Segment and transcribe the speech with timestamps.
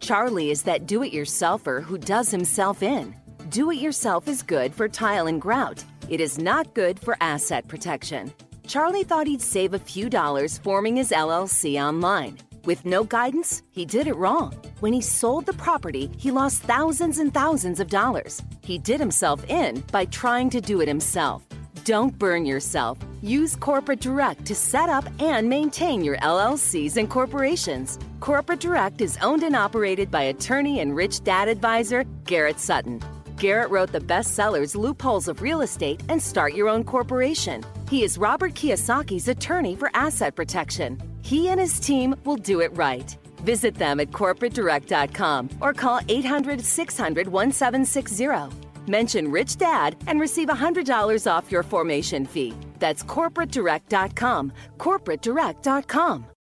[0.00, 3.14] Charlie is that do it yourselfer who does himself in.
[3.48, 7.68] Do it yourself is good for tile and grout, it is not good for asset
[7.68, 8.32] protection.
[8.66, 12.38] Charlie thought he'd save a few dollars forming his LLC online.
[12.64, 14.52] With no guidance, he did it wrong.
[14.80, 18.42] When he sold the property, he lost thousands and thousands of dollars.
[18.62, 21.46] He did himself in by trying to do it himself.
[21.88, 22.98] Don't burn yourself.
[23.22, 27.98] Use Corporate Direct to set up and maintain your LLCs and corporations.
[28.20, 33.00] Corporate Direct is owned and operated by attorney and rich dad advisor Garrett Sutton.
[33.38, 37.64] Garrett wrote the bestsellers Loopholes of Real Estate and Start Your Own Corporation.
[37.88, 41.00] He is Robert Kiyosaki's attorney for asset protection.
[41.22, 43.16] He and his team will do it right.
[43.44, 48.67] Visit them at corporatedirect.com or call 800 600 1760.
[48.88, 52.54] Mention Rich Dad and receive $100 off your formation fee.
[52.78, 54.52] That's corporatedirect.com.
[54.78, 56.37] Corporatedirect.com.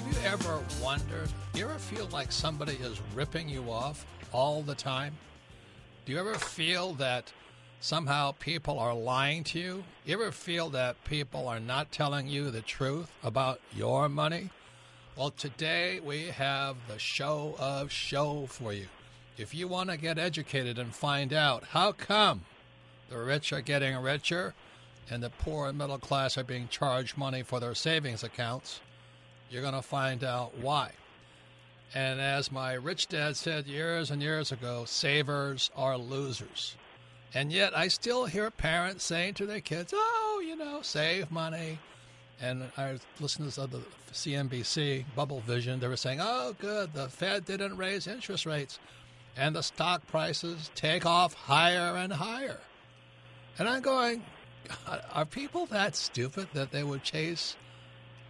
[0.00, 1.28] have you ever wondered?
[1.52, 5.12] Do you ever feel like somebody is ripping you off all the time?
[6.06, 7.30] Do you ever feel that
[7.80, 9.74] somehow people are lying to you?
[10.06, 14.48] Do You ever feel that people are not telling you the truth about your money?
[15.16, 18.86] Well, today we have the show of show for you.
[19.36, 22.46] If you want to get educated and find out how come
[23.10, 24.54] the rich are getting richer
[25.10, 28.80] and the poor and middle class are being charged money for their savings accounts,
[29.50, 30.92] you're going to find out why.
[31.92, 36.76] And as my rich dad said years and years ago, savers are losers.
[37.34, 41.78] And yet I still hear parents saying to their kids, oh, you know, save money.
[42.40, 45.80] And I was listening to the CNBC Bubble Vision.
[45.80, 48.78] They were saying, oh, good, the Fed didn't raise interest rates.
[49.36, 52.58] And the stock prices take off higher and higher.
[53.58, 54.22] And I'm going,
[55.12, 57.56] are people that stupid that they would chase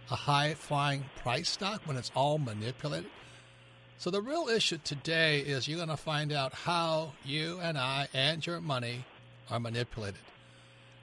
[0.09, 3.09] a high flying price stock when it's all manipulated?
[3.97, 8.07] So, the real issue today is you're going to find out how you and I
[8.13, 9.05] and your money
[9.49, 10.19] are manipulated.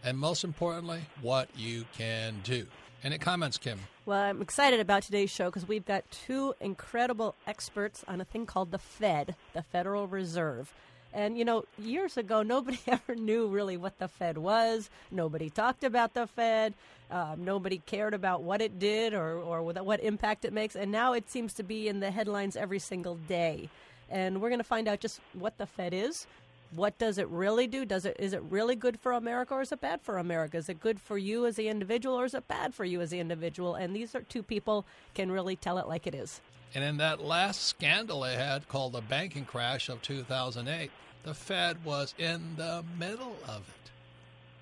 [0.02, 2.66] And most importantly, what you can do.
[3.04, 3.78] Any comments, Kim?
[4.06, 8.46] Well, I'm excited about today's show because we've got two incredible experts on a thing
[8.46, 10.72] called the Fed, the Federal Reserve.
[11.12, 14.90] And, you know, years ago, nobody ever knew really what the Fed was.
[15.10, 16.74] Nobody talked about the Fed.
[17.10, 20.76] Um, nobody cared about what it did or, or what impact it makes.
[20.76, 23.70] And now it seems to be in the headlines every single day.
[24.10, 26.26] And we're going to find out just what the Fed is.
[26.74, 27.86] What does it really do?
[27.86, 30.58] Does it is it really good for America or is it bad for America?
[30.58, 33.08] Is it good for you as the individual or is it bad for you as
[33.08, 33.74] the individual?
[33.74, 36.42] And these are two people can really tell it like it is.
[36.74, 40.90] And in that last scandal they had called the banking crash of 2008,
[41.22, 43.90] the Fed was in the middle of it.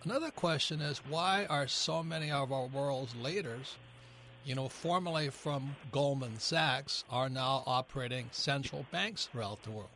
[0.05, 3.77] Another question is why are so many of our world's leaders,
[4.44, 9.88] you know, formerly from Goldman Sachs, are now operating central banks throughout the world?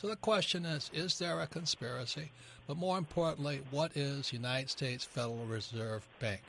[0.00, 2.30] So the question is is there a conspiracy?
[2.66, 6.42] But more importantly, what is United States Federal Reserve Bank?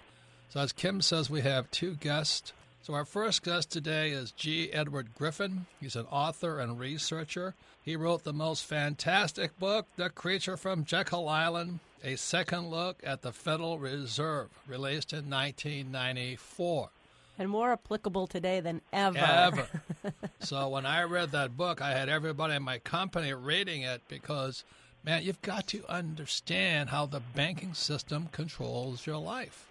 [0.49, 2.53] So as Kim says, we have two guests.
[2.83, 4.73] So our first guest today is G.
[4.73, 5.67] Edward Griffin.
[5.79, 7.53] He's an author and researcher.
[7.83, 13.21] He wrote the most fantastic book, The Creature from Jekyll Island, a second look at
[13.21, 16.89] the Federal Reserve, released in 1994.
[17.37, 19.17] And more applicable today than ever.
[19.19, 19.67] Ever.
[20.39, 24.63] so when I read that book, I had everybody in my company reading it because,
[25.03, 29.70] man, you've got to understand how the banking system controls your life.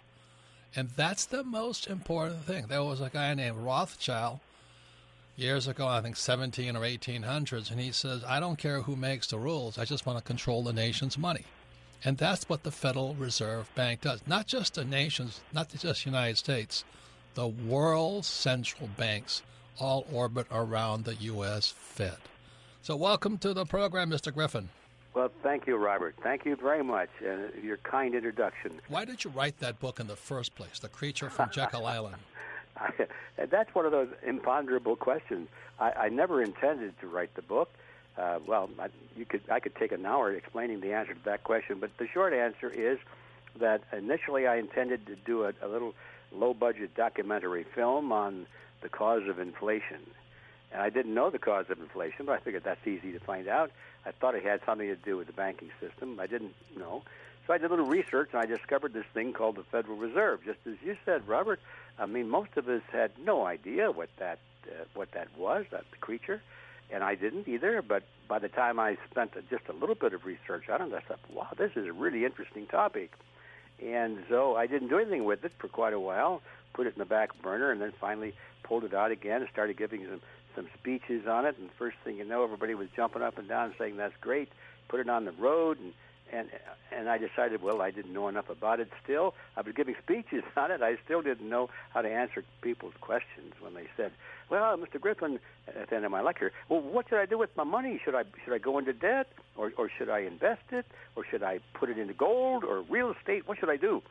[0.75, 2.67] And that's the most important thing.
[2.67, 4.39] There was a guy named Rothschild
[5.35, 9.27] years ago, I think 17 or 1800s, and he says, I don't care who makes
[9.27, 11.45] the rules, I just want to control the nation's money.
[12.03, 14.21] And that's what the Federal Reserve Bank does.
[14.25, 16.83] Not just the nation's, not just the United States,
[17.35, 19.41] the world's central banks
[19.79, 21.67] all orbit around the U.S.
[21.69, 22.17] Fed.
[22.81, 24.33] So, welcome to the program, Mr.
[24.33, 24.69] Griffin.
[25.13, 26.15] Well, thank you, Robert.
[26.23, 27.09] Thank you very much.
[27.21, 28.79] Uh, your kind introduction.
[28.87, 32.15] Why did you write that book in the first place, The Creature from Jekyll Island?
[32.77, 33.07] I,
[33.49, 35.49] that's one of those imponderable questions.
[35.79, 37.69] I, I never intended to write the book.
[38.17, 38.87] Uh, well, I,
[39.17, 42.07] you could I could take an hour explaining the answer to that question, but the
[42.07, 42.97] short answer is
[43.59, 45.93] that initially I intended to do a, a little
[46.31, 48.45] low-budget documentary film on
[48.81, 49.99] the cause of inflation.
[50.71, 53.47] And I didn't know the cause of inflation, but I figured that's easy to find
[53.47, 53.71] out.
[54.05, 56.19] I thought it had something to do with the banking system.
[56.19, 57.03] I didn't know.
[57.45, 60.41] So I did a little research and I discovered this thing called the Federal Reserve.
[60.45, 61.59] Just as you said, Robert,
[61.99, 65.83] I mean, most of us had no idea what that uh, what that was, that
[66.01, 66.41] creature,
[66.91, 67.81] and I didn't either.
[67.81, 70.99] But by the time I spent just a little bit of research on it, I
[70.99, 73.11] thought, wow, this is a really interesting topic.
[73.83, 76.41] And so I didn't do anything with it for quite a while,
[76.73, 79.77] put it in the back burner, and then finally pulled it out again and started
[79.77, 80.21] giving some
[80.55, 81.57] some speeches on it.
[81.57, 84.49] And first thing you know, everybody was jumping up and down saying that's great.
[84.87, 85.93] Put it on the road and
[86.31, 86.49] and
[86.91, 88.89] and I decided, well, I didn't know enough about it.
[89.03, 90.81] Still, I was giving speeches on it.
[90.81, 94.11] I still didn't know how to answer people's questions when they said,
[94.49, 94.99] "Well, Mr.
[94.99, 97.99] Griffin," at the end of my lecture, "Well, what should I do with my money?
[98.03, 101.43] Should I should I go into debt, or or should I invest it, or should
[101.43, 103.47] I put it into gold or real estate?
[103.47, 104.01] What should I do?"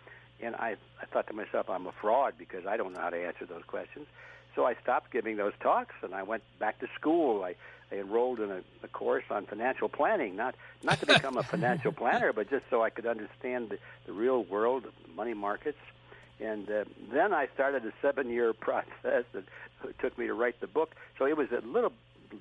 [0.43, 3.27] And I I thought to myself, I'm a fraud because I don't know how to
[3.27, 4.07] answer those questions.
[4.55, 7.45] So I stopped giving those talks and I went back to school.
[7.45, 7.55] I,
[7.93, 11.93] I enrolled in a, a course on financial planning, not not to become a financial
[11.93, 15.79] planner, but just so I could understand the, the real world, of money markets.
[16.41, 19.45] And uh, then I started a seven-year process that
[19.99, 20.95] took me to write the book.
[21.19, 21.93] So it was a little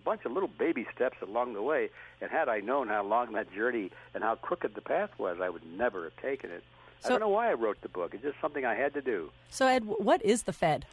[0.05, 1.89] bunch of little baby steps along the way.
[2.21, 5.49] And had I known how long that journey and how crooked the path was, I
[5.49, 6.63] would never have taken it.
[7.01, 8.13] So- I don't know why I wrote the book.
[8.13, 9.31] It's just something I had to do.
[9.49, 10.85] So, Ed, what is the Fed?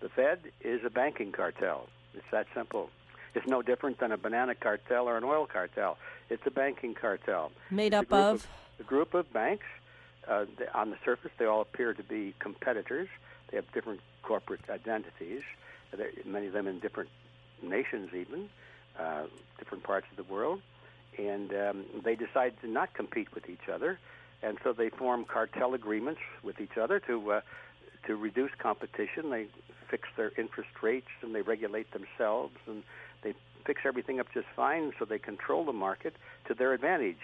[0.00, 1.88] The Fed is a banking cartel.
[2.14, 2.90] It's that simple.
[3.34, 5.98] It's no different than a banana cartel or an oil cartel.
[6.30, 7.50] It's a banking cartel.
[7.70, 8.46] Made up of?
[8.78, 9.66] a group of banks.
[10.28, 13.08] Uh, they, on the surface, they all appear to be competitors.
[13.50, 15.42] They have different corporate identities.
[15.96, 17.10] They're, many of them in different
[17.62, 18.48] nations, even
[18.98, 19.24] uh,
[19.58, 20.60] different parts of the world.
[21.18, 23.98] And um, they decide to not compete with each other,
[24.42, 27.40] and so they form cartel agreements with each other to uh,
[28.06, 29.30] to reduce competition.
[29.30, 29.46] They
[29.88, 32.82] fix their interest rates and they regulate themselves and
[33.22, 33.34] they
[33.64, 36.14] fix everything up just fine so they control the market
[36.46, 37.18] to their advantage.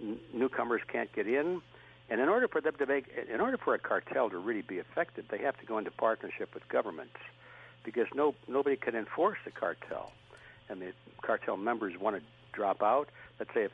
[0.00, 1.62] N- newcomers can't get in.
[2.08, 4.76] And in order for them to make, in order for a cartel to really be
[4.76, 7.16] effective, they have to go into partnership with governments,
[7.84, 10.12] because no nobody can enforce the cartel,
[10.68, 10.92] and the
[11.22, 13.08] cartel members want to drop out.
[13.40, 13.72] Let's say if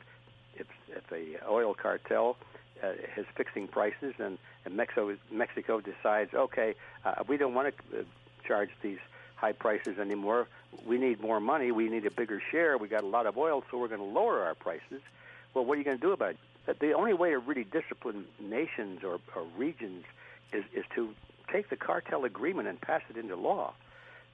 [0.55, 2.37] if if a oil cartel
[2.83, 6.75] uh, is fixing prices and, and Mexico Mexico decides, okay,
[7.05, 8.03] uh, we don't want to uh,
[8.47, 8.99] charge these
[9.35, 10.47] high prices anymore.
[10.85, 11.71] We need more money.
[11.71, 12.77] We need a bigger share.
[12.77, 15.01] We got a lot of oil, so we're going to lower our prices.
[15.53, 16.35] Well, what are you going to do about
[16.67, 16.79] it?
[16.79, 20.05] The only way to really discipline nations or, or regions
[20.51, 21.13] is, is to
[21.51, 23.73] take the cartel agreement and pass it into law.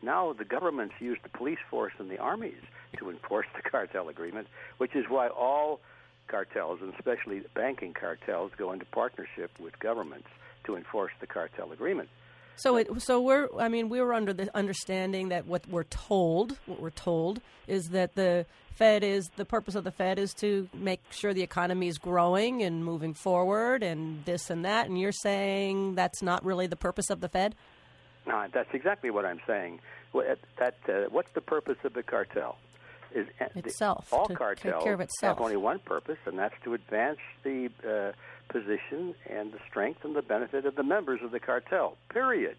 [0.02, 2.62] Now the governments use the police force and the armies
[2.98, 4.48] to enforce the cartel agreement,
[4.78, 5.80] which is why all
[6.30, 10.28] cartels, and especially banking cartels, go into partnership with governments
[10.66, 12.10] to enforce the cartel agreement.
[12.56, 16.58] So it, so we're I mean we were under the understanding that what we're told
[16.66, 18.46] what we're told is that the
[18.76, 22.62] Fed is the purpose of the Fed is to make sure the economy is growing
[22.62, 27.10] and moving forward and this and that and you're saying that's not really the purpose
[27.10, 27.56] of the Fed?
[28.28, 29.80] No, that's exactly what I'm saying.
[30.14, 32.58] That uh, what's the purpose of the cartel?
[33.14, 35.38] Is uh, the- Itself, all to take cartels care of itself.
[35.38, 38.12] have only one purpose, and that's to advance the uh,
[38.52, 41.98] position and the strength and the benefit of the members of the cartel.
[42.10, 42.58] Period.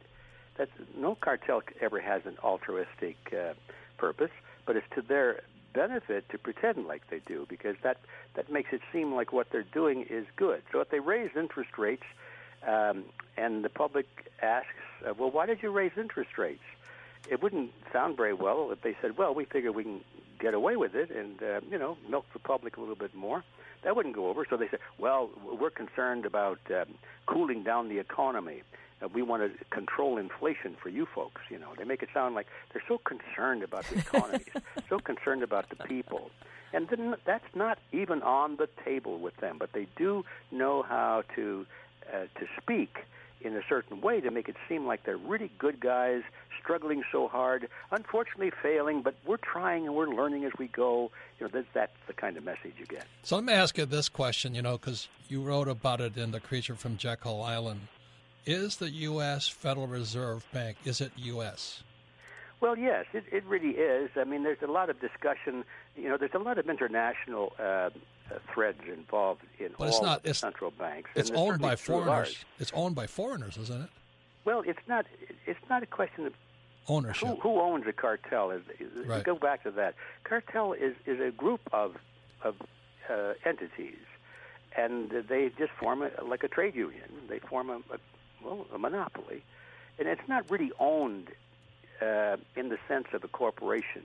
[0.56, 3.54] That's no cartel ever has an altruistic uh,
[3.96, 4.30] purpose,
[4.66, 5.42] but it's to their
[5.72, 7.98] benefit to pretend like they do because that
[8.34, 10.62] that makes it seem like what they're doing is good.
[10.72, 12.02] So if they raise interest rates,
[12.66, 13.04] um,
[13.36, 14.06] and the public
[14.42, 14.68] asks,
[15.08, 16.64] uh, "Well, why did you raise interest rates?"
[17.28, 20.00] It wouldn't sound very well if they said, "Well, we figure we can
[20.40, 23.44] get away with it and uh, you know milk the public a little bit more."
[23.82, 24.44] That wouldn't go over.
[24.48, 25.30] So they said, "Well,
[25.60, 26.94] we're concerned about um,
[27.26, 28.62] cooling down the economy.
[29.02, 32.34] Uh, we want to control inflation for you folks." You know, they make it sound
[32.34, 34.44] like they're so concerned about the economy,
[34.88, 36.30] so concerned about the people.
[36.72, 41.24] And then that's not even on the table with them, but they do know how
[41.34, 41.66] to
[42.12, 42.98] uh, to speak
[43.40, 46.22] in a certain way to make it seem like they're really good guys,
[46.62, 51.10] struggling so hard, unfortunately failing, but we're trying and we're learning as we go.
[51.38, 53.06] You know, that's, that's the kind of message you get.
[53.22, 56.30] So let me ask you this question, you know, because you wrote about it in
[56.32, 57.80] The Creature from Jekyll Island.
[58.46, 59.48] Is the U.S.
[59.48, 61.82] Federal Reserve Bank, is it U.S.?
[62.60, 64.10] Well, yes, it, it really is.
[64.16, 65.64] I mean, there's a lot of discussion.
[65.96, 67.90] You know, there's a lot of international uh, uh,
[68.52, 71.10] threads involved in But all it's not- central banks.
[71.14, 72.08] It's owned by foreigners.
[72.10, 72.44] ours.
[72.58, 73.90] It's owned by foreigners, isn't it?
[74.44, 75.04] Well, it's not.
[75.46, 76.32] It's not a question of
[76.88, 77.28] Ownership.
[77.28, 78.50] who, who owns a cartel.
[78.50, 79.22] Is, is Right.
[79.22, 79.94] go back to that.
[80.24, 81.96] Cartel is is a group of
[82.42, 82.56] of
[83.08, 83.98] uh, entities,
[84.76, 87.10] and they just form a, like a trade union.
[87.28, 87.98] They form a, a
[88.42, 89.42] well a monopoly,
[89.98, 91.28] and it's not really owned
[92.02, 94.02] uh, in the sense of a corporation.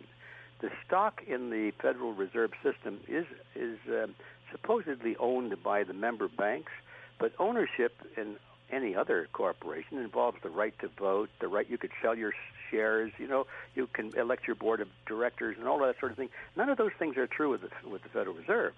[0.59, 4.15] The stock in the Federal Reserve System is is um,
[4.51, 6.71] supposedly owned by the member banks,
[7.19, 8.35] but ownership in
[8.71, 12.33] any other corporation involves the right to vote, the right you could sell your
[12.71, 13.45] shares, you know,
[13.75, 16.29] you can elect your board of directors and all that sort of thing.
[16.55, 18.73] None of those things are true with the, with the Federal Reserve.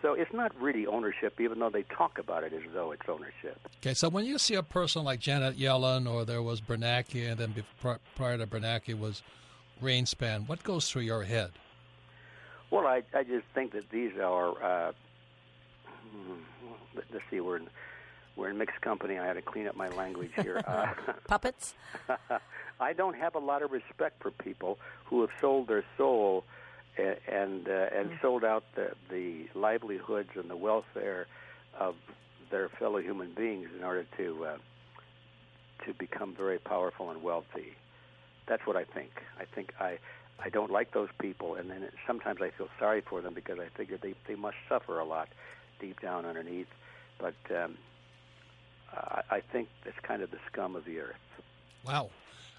[0.00, 3.58] So it's not really ownership, even though they talk about it as though it's ownership.
[3.82, 7.38] Okay, so when you see a person like Janet Yellen, or there was Bernanke, and
[7.38, 7.54] then
[8.16, 9.22] prior to Bernanke was
[9.82, 11.50] Greenspan, what goes through your head?
[12.70, 14.62] Well, I, I just think that these are.
[14.62, 14.92] Uh,
[16.12, 16.34] hmm,
[16.94, 17.68] let- let's see, we're in
[18.38, 19.18] we're in mixed company.
[19.18, 20.62] I had to clean up my language here.
[20.68, 20.92] Uh,
[21.26, 21.74] Puppets?
[22.80, 26.44] I don't have a lot of respect for people who have sold their soul
[26.96, 31.26] and and, uh, and sold out the the livelihoods and the welfare
[31.78, 31.94] of
[32.50, 34.56] their fellow human beings in order to uh,
[35.86, 37.72] to become very powerful and wealthy.
[38.46, 39.10] That's what I think.
[39.40, 39.98] I think I
[40.38, 43.58] I don't like those people, and then it, sometimes I feel sorry for them because
[43.58, 45.28] I figure they they must suffer a lot
[45.80, 46.68] deep down underneath.
[47.18, 47.76] But um,
[48.92, 51.16] I, I think it's kind of the scum of the earth.
[51.86, 52.10] Wow.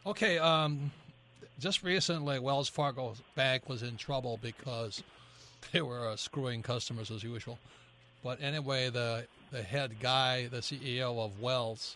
[0.05, 0.37] Okay.
[0.37, 0.91] Um,
[1.59, 5.03] just recently, Wells Fargo Bank was in trouble because
[5.71, 7.59] they were uh, screwing customers as usual.
[8.23, 11.95] But anyway, the the head guy, the CEO of Wells,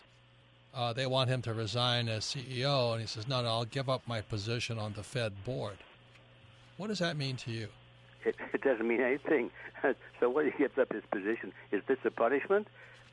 [0.74, 3.88] uh, they want him to resign as CEO, and he says, "No, no, I'll give
[3.88, 5.76] up my position on the Fed board."
[6.76, 7.68] What does that mean to you?
[8.24, 9.50] It, it doesn't mean anything.
[10.20, 12.68] so what he gives up his position is this a punishment?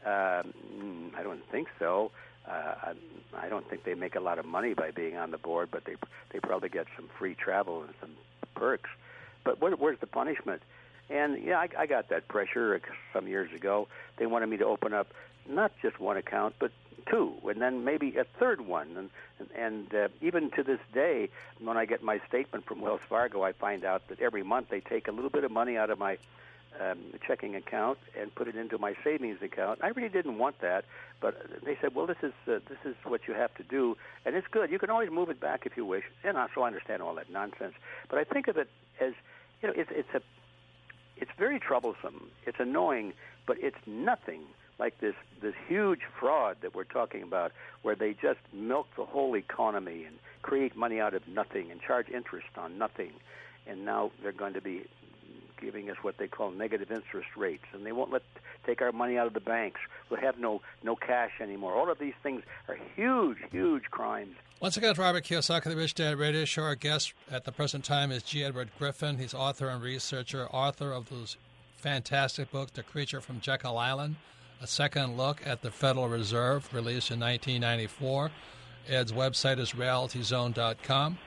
[0.06, 2.12] Um, mm, I don't think so.
[2.48, 2.52] Uh,
[2.84, 2.94] I,
[3.46, 5.86] I don't think they make a lot of money by being on the board, but
[5.86, 5.96] they
[6.32, 8.12] they probably get some free travel and some
[8.56, 8.90] perks.
[9.44, 10.62] But where, where's the punishment?
[11.10, 12.82] And yeah, I, I got that pressure
[13.14, 13.88] some years ago.
[14.18, 15.08] They wanted me to open up
[15.48, 16.72] not just one account, but
[17.10, 18.88] two, and then maybe a third one.
[18.98, 21.30] And and uh, even to this day,
[21.60, 24.80] when I get my statement from Wells Fargo, I find out that every month they
[24.80, 26.18] take a little bit of money out of my
[26.80, 29.80] um, checking account and put it into my savings account.
[29.84, 30.86] I really didn't want that,
[31.20, 31.36] but
[31.66, 34.48] they said, "Well, this is uh, this is what you have to do, and it's
[34.50, 34.72] good.
[34.72, 37.16] You can always move it back if you wish." And I, so I understand all
[37.16, 37.74] that nonsense,
[38.10, 39.14] but I think of it as
[39.62, 40.22] you know, it's it's a
[41.18, 42.30] it's very troublesome.
[42.46, 43.14] It's annoying,
[43.46, 44.42] but it's nothing
[44.80, 47.52] like this this huge fraud that we're talking about,
[47.84, 52.10] where they just milk the whole economy and create money out of nothing and charge
[52.10, 53.12] interest on nothing,
[53.68, 54.86] and now they're going to be
[55.62, 58.24] giving us what they call negative interest rates, and they won't let
[58.66, 59.80] take our money out of the banks.
[60.10, 61.74] We'll have no no cash anymore.
[61.74, 64.36] All of these things are huge, huge crimes.
[64.60, 66.64] Once again, Robert Kiyosaki, the Rich Dad Radio Show.
[66.64, 68.44] Our guest at the present time is G.
[68.44, 69.18] Edward Griffin.
[69.18, 71.38] He's author and researcher, author of those
[71.78, 74.18] fantastic books, The Creature from Jekyll Island,
[74.62, 78.30] A Second Look at the Federal Reserve, released in 1994.
[78.88, 81.18] Ed's website is realityzone.com.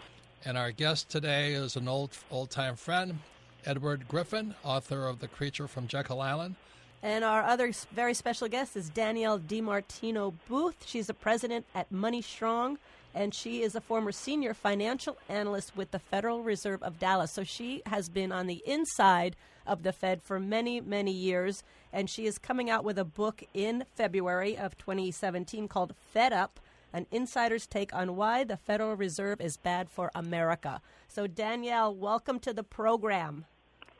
[0.44, 3.18] And our guest today is an old old time friend,
[3.66, 6.56] Edward Griffin, author of The Creature from Jekyll Island.
[7.02, 10.86] And our other very special guest is Danielle DiMartino Booth.
[10.86, 12.78] She's the president at Money Strong,
[13.14, 17.32] and she is a former senior financial analyst with the Federal Reserve of Dallas.
[17.32, 22.08] So she has been on the inside of the Fed for many, many years, and
[22.08, 26.58] she is coming out with a book in February of 2017 called Fed Up.
[26.92, 30.80] An insider's take on why the Federal Reserve is bad for America.
[31.08, 33.46] So, Danielle, welcome to the program.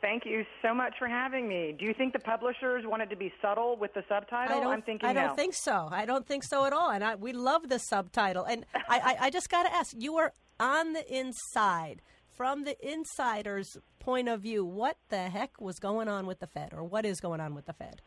[0.05, 1.75] Thank you so much for having me.
[1.79, 4.55] Do you think the publishers wanted to be subtle with the subtitle?
[4.55, 5.33] I don't, am thinking I don't no.
[5.33, 5.89] think so.
[5.91, 6.91] I don't think so at all.
[6.91, 8.43] And I, we love the subtitle.
[8.43, 12.03] And I, I, I just got to ask you were on the inside.
[12.29, 16.73] From the insider's point of view, what the heck was going on with the Fed,
[16.73, 18.01] or what is going on with the Fed?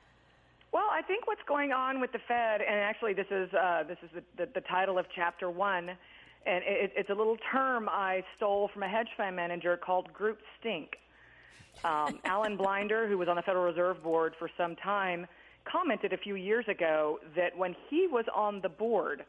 [0.71, 3.97] Well, I think what's going on with the Fed, and actually this is uh, this
[4.03, 5.89] is the, the, the title of chapter one,
[6.45, 10.39] and it, it's a little term I stole from a hedge fund manager called group
[10.61, 10.91] stink.
[11.85, 15.27] Um, Alan Blinder, who was on the Federal Reserve Board for some time,
[15.65, 19.25] commented a few years ago that when he was on the board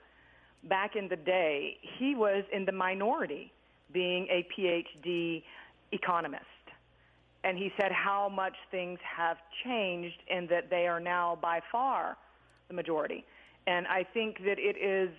[0.63, 3.51] back in the day, he was in the minority,
[3.91, 5.43] being a PhD
[5.91, 6.45] economist.
[7.43, 12.17] And he said how much things have changed and that they are now by far
[12.67, 13.23] the majority.
[13.67, 15.09] And I think that it is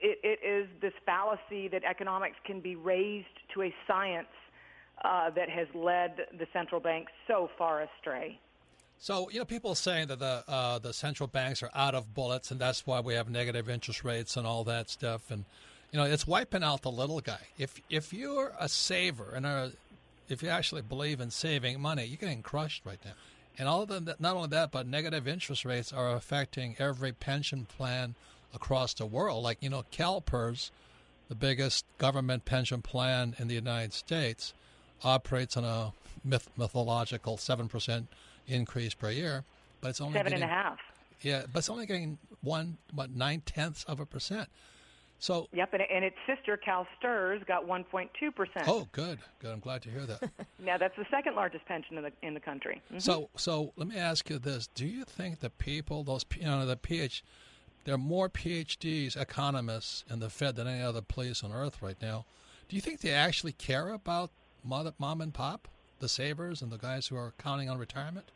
[0.00, 4.28] it, it is this fallacy that economics can be raised to a science
[5.06, 8.38] uh, that has led the central bank so far astray.
[8.98, 12.50] So you know, people saying that the uh, the central banks are out of bullets,
[12.50, 15.30] and that's why we have negative interest rates and all that stuff.
[15.30, 15.44] And
[15.92, 17.40] you know, it's wiping out the little guy.
[17.58, 19.72] If if you're a saver and a,
[20.28, 23.12] if you actually believe in saving money, you're getting crushed right now.
[23.58, 27.66] And all of them, not only that, but negative interest rates are affecting every pension
[27.66, 28.14] plan
[28.52, 29.44] across the world.
[29.44, 30.70] Like you know, CalPERS,
[31.28, 34.52] the biggest government pension plan in the United States,
[35.04, 35.92] operates on a
[36.24, 38.08] myth- mythological seven percent
[38.46, 39.44] increase per year,
[39.80, 40.78] but it's only Seven getting, and a half.
[41.22, 44.48] Yeah, but it's only getting one, what nine tenths of a percent.
[45.18, 48.68] So, Yep, and, and its sister Cal Stirs got 1.2 percent.
[48.68, 49.50] oh, good, good.
[49.50, 50.30] I'm glad to hear that.
[50.58, 52.82] Now that's the second largest pension in the in the country.
[52.92, 53.00] Mhm.
[53.00, 56.66] So, so let me ask you this: Do you think the people, those you know,
[56.66, 57.22] the PH,
[57.84, 61.96] there are more PhDs, economists in the Fed than any other place on earth right
[62.02, 62.24] now?
[62.68, 64.30] Do you think they actually care about
[64.66, 65.68] mom, mom and pop,
[66.00, 68.30] the savers, and the guys who are counting on retirement?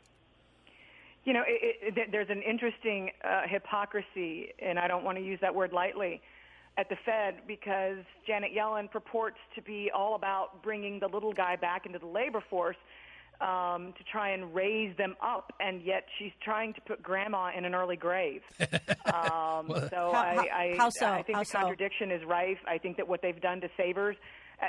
[1.23, 5.39] You know, it, it, there's an interesting uh, hypocrisy, and I don't want to use
[5.41, 6.21] that word lightly,
[6.77, 11.57] at the Fed because Janet Yellen purports to be all about bringing the little guy
[11.57, 12.77] back into the labor force
[13.41, 17.65] um, to try and raise them up, and yet she's trying to put grandma in
[17.65, 18.41] an early grave.
[19.03, 21.05] Um, so How- I, I, how so?
[21.07, 21.59] I think How the so?
[21.59, 22.59] contradiction is rife.
[22.65, 24.15] I think that what they've done to savers,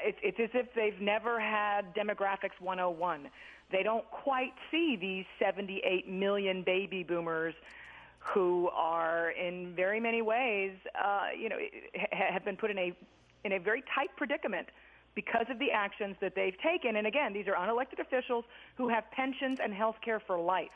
[0.04, 3.28] it's, it's as if they've never had demographics 101.
[3.70, 7.54] They don't quite see these 78 million baby boomers
[8.18, 10.72] who are, in very many ways,
[11.02, 11.56] uh, you know,
[11.96, 12.96] ha- have been put in a
[13.44, 14.68] in a very tight predicament
[15.16, 16.94] because of the actions that they've taken.
[16.94, 18.44] And again, these are unelected officials
[18.76, 20.68] who have pensions and health care for life.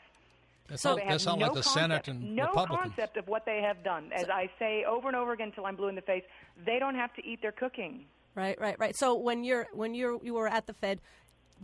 [0.67, 2.81] That So sound, they that have no like the concept, Senate and no Republicans.
[2.97, 4.11] concept of what they have done.
[4.13, 6.23] As I say over and over again until I'm blue in the face,
[6.65, 8.03] they don't have to eat their cooking.
[8.37, 8.95] Right, right, right.
[8.95, 11.01] So when you're when you're you were at the Fed,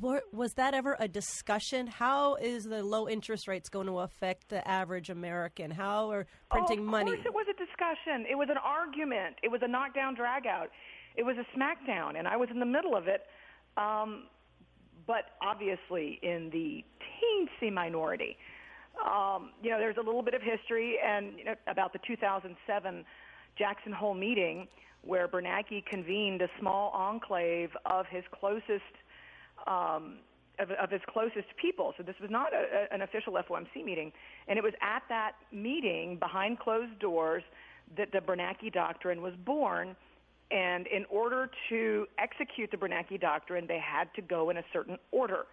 [0.02, 1.86] was that ever a discussion?
[1.86, 5.70] How is the low interest rates going to affect the average American?
[5.70, 7.12] How are printing oh, of money?
[7.12, 8.26] course it was a discussion.
[8.28, 9.36] It was an argument.
[9.44, 10.70] It was a knockdown, drag out.
[11.16, 13.22] It was a smackdown, and I was in the middle of it.
[13.78, 14.24] Um,
[15.06, 16.84] but obviously, in the
[17.22, 18.36] teensy minority.
[19.00, 23.06] Um, you know, there's a little bit of history, and you know, about the 2007
[23.60, 24.68] Jackson Hole meeting
[25.04, 28.84] where Bernanke convened a small enclave of his closest
[29.68, 30.18] um,
[30.60, 31.94] of, of his closest people.
[31.98, 34.12] So this was not a, an official FOMC meeting,
[34.48, 37.44] and it was at that meeting behind closed doors
[37.98, 39.96] that the Bernanke Doctrine was born.
[40.52, 44.98] And in order to execute the Bernanke Doctrine, they had to go in a certain
[45.12, 45.46] order,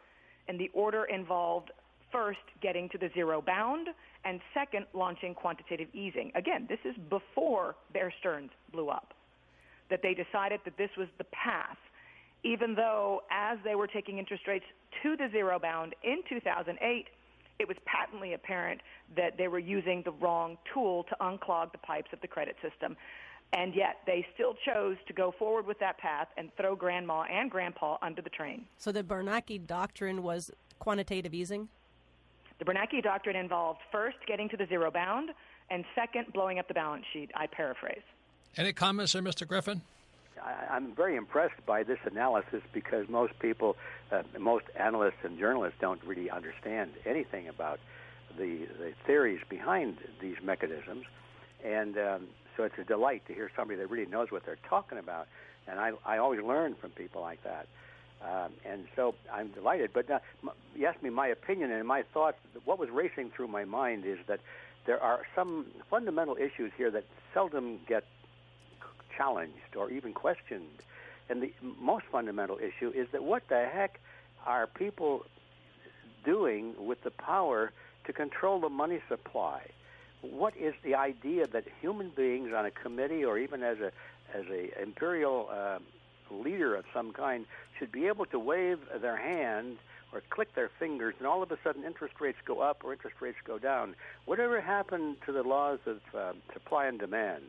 [0.48, 1.70] and the order involved
[2.12, 3.88] first getting to the zero bound,
[4.24, 6.32] and second launching quantitative easing.
[6.34, 9.14] Again, this is before Bear Stearns blew up.
[9.90, 11.76] That they decided that this was the path
[12.42, 14.64] even though as they were taking interest rates
[15.03, 17.07] to the zero bound in 2008,
[17.59, 18.81] it was patently apparent
[19.16, 22.96] that they were using the wrong tool to unclog the pipes of the credit system.
[23.53, 27.50] And yet they still chose to go forward with that path and throw grandma and
[27.50, 28.64] grandpa under the train.
[28.79, 31.68] so the Bernanke doctrine was quantitative easing.
[32.59, 35.31] The Bernanke doctrine involved first getting to the zero bound
[35.70, 37.31] and second blowing up the balance sheet.
[37.35, 38.03] I paraphrase.
[38.56, 39.46] Any comments there, Mr.
[39.46, 39.82] Griffin?
[40.42, 43.76] I, I'm very impressed by this analysis because most people,
[44.10, 47.78] uh, most analysts and journalists don't really understand anything about
[48.36, 51.04] the, the theories behind these mechanisms.
[51.64, 54.98] And um, so it's a delight to hear somebody that really knows what they're talking
[54.98, 55.28] about.
[55.68, 57.66] And I, I always learn from people like that.
[58.22, 59.90] Um, and so I'm delighted.
[59.94, 62.36] But uh, m- you asked me my opinion and my thoughts.
[62.64, 64.40] What was racing through my mind is that
[64.86, 68.04] there are some fundamental issues here that seldom get
[69.20, 70.83] challenged or even questioned.
[71.28, 74.00] And the most fundamental issue is that what the heck
[74.46, 75.26] are people
[76.24, 77.72] doing with the power
[78.06, 79.61] to control the money supply?
[80.22, 83.92] What is the idea that human beings on a committee or even as a
[84.33, 85.78] as a imperial uh,
[86.30, 87.46] leader of some kind
[87.78, 89.76] should be able to wave their hand
[90.12, 93.16] or click their fingers and all of a sudden interest rates go up or interest
[93.20, 93.94] rates go down?
[94.26, 97.42] Whatever happened to the laws of uh, supply and demand?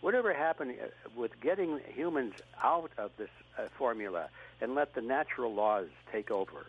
[0.00, 0.86] Whatever happened uh,
[1.16, 4.28] with getting humans out of this uh, formula
[4.60, 6.66] and let the natural laws take over.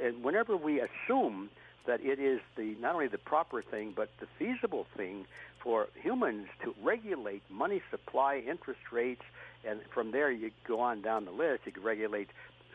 [0.00, 1.50] And whenever we assume
[1.86, 5.26] that it is the not only the proper thing but the feasible thing
[5.60, 9.22] for humans to regulate money supply, interest rates,
[9.66, 11.62] and from there you go on down the list.
[11.66, 12.30] You can regulate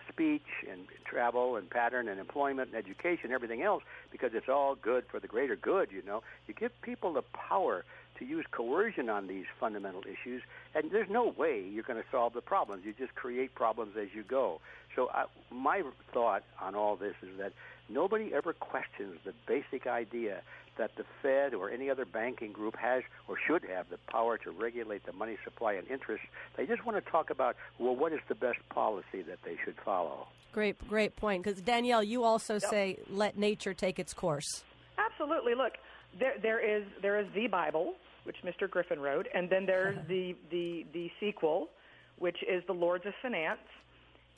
[0.09, 5.05] speech and travel and pattern and employment and education, everything else, because it's all good
[5.09, 5.89] for the greater good.
[5.91, 7.85] You know, you give people the power
[8.21, 10.43] to use coercion on these fundamental issues,
[10.75, 12.85] and there's no way you're going to solve the problems.
[12.85, 14.61] You just create problems as you go.
[14.95, 15.81] So, uh, my
[16.13, 17.53] thought on all this is that
[17.89, 20.41] nobody ever questions the basic idea
[20.77, 24.51] that the Fed or any other banking group has or should have the power to
[24.51, 26.23] regulate the money supply and interest.
[26.55, 29.75] They just want to talk about, well, what is the best policy that they should
[29.83, 30.27] follow?
[30.53, 31.43] Great, great point.
[31.43, 34.63] Because Danielle, you also say let nature take its course.
[34.97, 35.55] Absolutely.
[35.55, 35.73] Look,
[36.19, 37.95] there there is there is the Bible,
[38.31, 38.69] which Mr.
[38.69, 41.69] Griffin wrote, and then there's the the the sequel,
[42.17, 43.59] which is the Lords of Finance.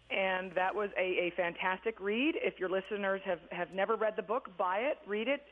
[0.10, 2.36] And that was a, a fantastic read.
[2.38, 5.44] If your listeners have, have never read the book, buy it, read it,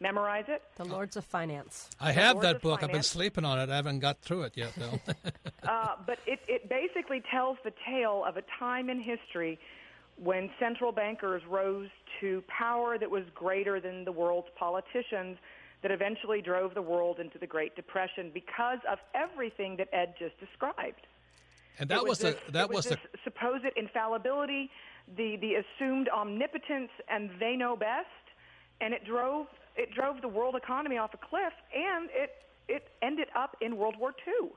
[0.00, 0.62] memorize it.
[0.76, 1.90] The Lords of Finance.
[2.00, 2.82] I have Lords that of book.
[2.82, 3.68] I've been sleeping on it.
[3.68, 5.00] I haven't got through it yet, though.
[5.66, 9.58] Uh, but it, it basically tells the tale of a time in history
[10.22, 11.88] when central bankers rose
[12.20, 15.38] to power that was greater than the world's politicians
[15.84, 20.32] that eventually drove the world into the Great Depression because of everything that Ed just
[20.40, 21.06] described.
[21.78, 24.70] and that was, the this, that it was, was, the this supposed infallibility,
[25.14, 28.08] the the assumed omnipotence, and they know best,
[28.80, 32.30] and it drove it drove the world economy off a cliff, and it
[32.66, 34.52] it ended up in World War II.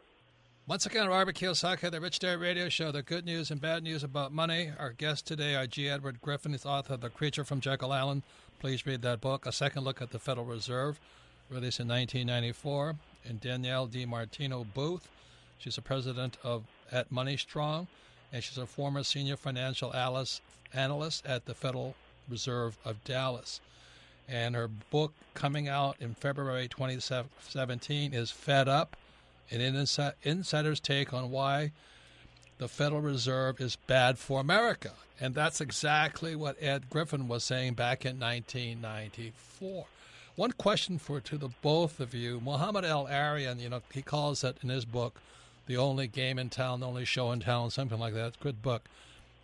[0.66, 4.04] Once again, Robert Kiyosaki, the Rich Dad Radio Show, the good news and bad news
[4.04, 4.72] about money.
[4.78, 5.90] Our guest today, are G.
[5.90, 8.24] Edward Griffin, is author of The Creature from Jekyll Island.
[8.60, 9.46] Please read that book.
[9.46, 11.00] A second look at the Federal Reserve,
[11.50, 12.96] released in 1994.
[13.26, 15.10] And Danielle DiMartino Booth,
[15.58, 17.88] she's the president of at Money Strong,
[18.32, 20.42] and she's a former senior financial analyst,
[20.74, 21.96] analyst at the Federal
[22.30, 23.60] Reserve of Dallas.
[24.28, 28.96] And her book coming out in February 2017 is Fed Up
[29.50, 29.88] an
[30.24, 31.72] insider's take on why
[32.58, 34.94] the Federal Reserve is bad for America.
[35.20, 39.86] And that's exactly what Ed Griffin was saying back in 1994.
[40.36, 44.58] One question for to the both of you, Mohamed El-Erian, you know, he calls it
[44.62, 45.20] in his book
[45.66, 48.28] the only game in town, the only show in town, something like that.
[48.28, 48.84] It's a good book.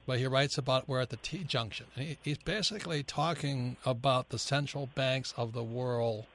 [0.05, 1.87] But he writes about we're at the T junction.
[1.95, 6.25] He, he's basically talking about the central banks of the world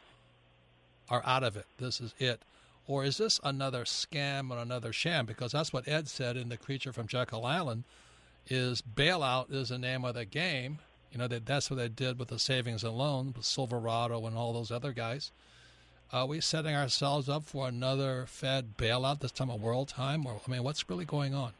[1.10, 1.66] are out of it.
[1.78, 2.40] This is it.
[2.88, 5.26] Or is this another scam or another sham?
[5.26, 7.84] Because that's what Ed said in The Creature from Jekyll Island
[8.48, 10.78] is bailout is the name of the game.
[11.12, 14.36] You know, that that's what they did with the savings and loan, with Silverado and
[14.36, 15.30] all those other guys.
[16.12, 20.26] Are we setting ourselves up for another Fed bailout, this time of world time?
[20.26, 21.52] Or, I mean, what's really going on?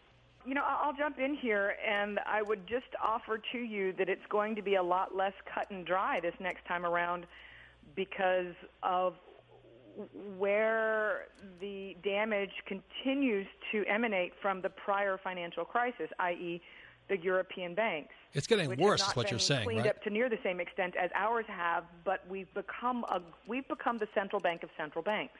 [0.46, 4.24] You know, I'll jump in here, and I would just offer to you that it's
[4.30, 7.26] going to be a lot less cut and dry this next time around
[7.94, 9.14] because of
[10.36, 11.26] where
[11.60, 16.60] the damage continues to emanate from the prior financial crisis, i.e.,
[17.08, 18.12] the European banks.
[18.34, 19.90] It's getting worse, is what you're saying, cleaned right?
[19.90, 23.98] up to near the same extent as ours have, but we've become a we've become
[23.98, 25.38] the central bank of central banks.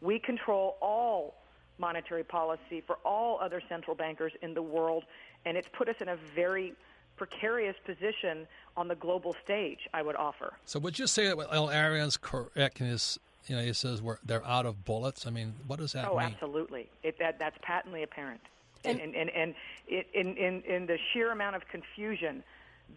[0.00, 1.36] We control all
[1.78, 5.04] monetary policy for all other central bankers in the world,
[5.46, 6.74] and it's put us in a very
[7.16, 9.88] precarious position on the global stage.
[9.92, 10.54] I would offer.
[10.64, 14.44] So would you say that El-Erian's correct in his, you know, he says we're, they're
[14.46, 15.26] out of bullets?
[15.26, 16.26] I mean, what does that Oh, mean?
[16.26, 16.88] absolutely.
[17.02, 18.40] It, that, that's patently apparent.
[18.84, 19.54] And- And, and, and, and
[19.88, 22.42] it, in, in, in the sheer amount of confusion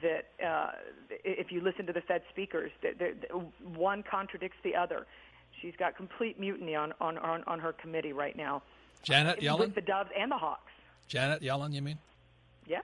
[0.01, 0.71] that uh,
[1.23, 3.31] if you listen to the Fed speakers, that that- that
[3.77, 5.05] one contradicts the other.
[5.61, 8.61] She's got complete mutiny on, on, on, on her committee right now.
[9.01, 9.59] Janet Yellen?
[9.59, 10.71] With the Doves and the Hawks.
[11.07, 11.97] Janet Yellen, you mean?
[12.67, 12.83] Yes.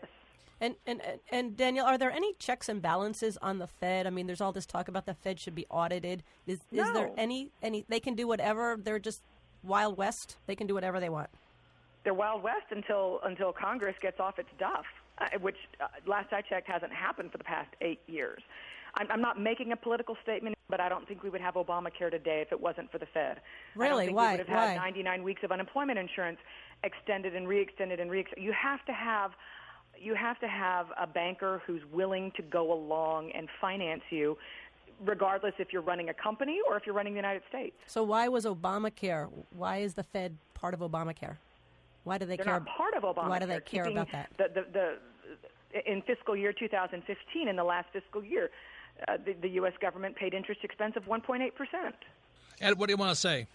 [0.64, 4.08] And, and and- Daniel, are there any checks and balances on the Fed?
[4.08, 6.24] I mean, there's all this talk about the Fed should be audited.
[6.48, 7.84] Is is there any any?
[7.90, 8.78] They can do whatever.
[8.82, 9.24] They're just
[9.62, 10.38] Wild West.
[10.48, 11.30] They can do whatever they want.
[12.06, 14.86] they're Wild West until until Congress gets off its duff,
[15.18, 18.42] uh, which uh, last I checked hasn't happened for the past eight years.
[18.96, 22.12] I'm, I'm not making a political statement, but I don't think we would have Obamacare
[22.12, 23.38] today if it wasn't for the Fed.
[23.76, 24.06] I Really?
[24.06, 24.34] think Why?
[24.34, 24.86] We would have had Why?
[24.86, 26.38] 99 weeks of unemployment insurance
[26.84, 28.44] extended and re-extended and re-extended.
[28.46, 29.32] You have to have
[30.00, 34.38] you have to have a banker who's willing to go along and finance you,
[35.06, 37.76] regardless if you're running a company or if you're running the United States.
[37.88, 39.30] So why was Obamacare?
[39.52, 41.38] Why is the Fed part of Obamacare?
[42.04, 42.60] Why do they They're care?
[42.60, 43.30] not part of Obamacare.
[43.30, 44.30] Why do they care about that?
[44.38, 48.50] The, the, the, in fiscal year 2015, in the last fiscal year,
[49.08, 49.74] uh, the, the U.S.
[49.82, 51.96] government paid interest expense of 1.8 percent.
[52.62, 53.48] Ed, what do you want to say?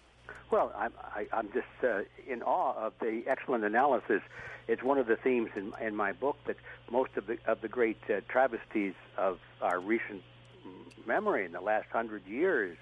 [0.51, 4.21] Well, I'm, I, I'm just uh, in awe of the excellent analysis.
[4.67, 6.57] It's one of the themes in, in my book that
[6.91, 10.21] most of the of the great uh, travesties of our recent
[11.05, 12.77] memory in the last hundred years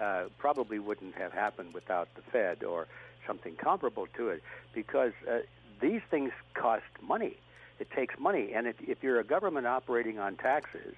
[0.00, 2.86] uh, probably wouldn't have happened without the Fed or
[3.26, 4.42] something comparable to it,
[4.74, 5.38] because uh,
[5.80, 7.36] these things cost money.
[7.82, 10.94] it takes money, and if, if you're a government operating on taxes,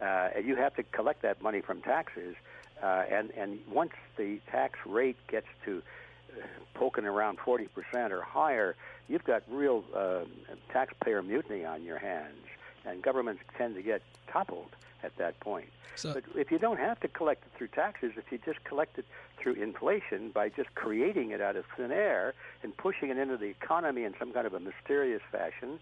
[0.00, 2.34] uh, you have to collect that money from taxes,
[2.82, 5.82] uh, and and once the tax rate gets to
[6.32, 7.68] uh, poking around 40%
[8.10, 8.76] or higher,
[9.08, 10.20] you've got real uh,
[10.72, 12.46] taxpayer mutiny on your hands,
[12.86, 14.70] and governments tend to get toppled
[15.02, 15.68] at that point.
[15.96, 18.98] So- but if you don't have to collect it through taxes, if you just collect
[18.98, 19.04] it
[19.38, 23.46] through inflation by just creating it out of thin air and pushing it into the
[23.46, 25.78] economy in some kind of a mysterious fashion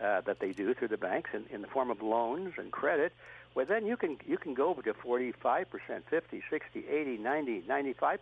[0.00, 3.12] uh, that they do through the banks in, in the form of loans and credit,
[3.54, 5.34] well, then you can you can go to 45%,
[6.08, 8.18] 50, 60, 80, 90, 95%,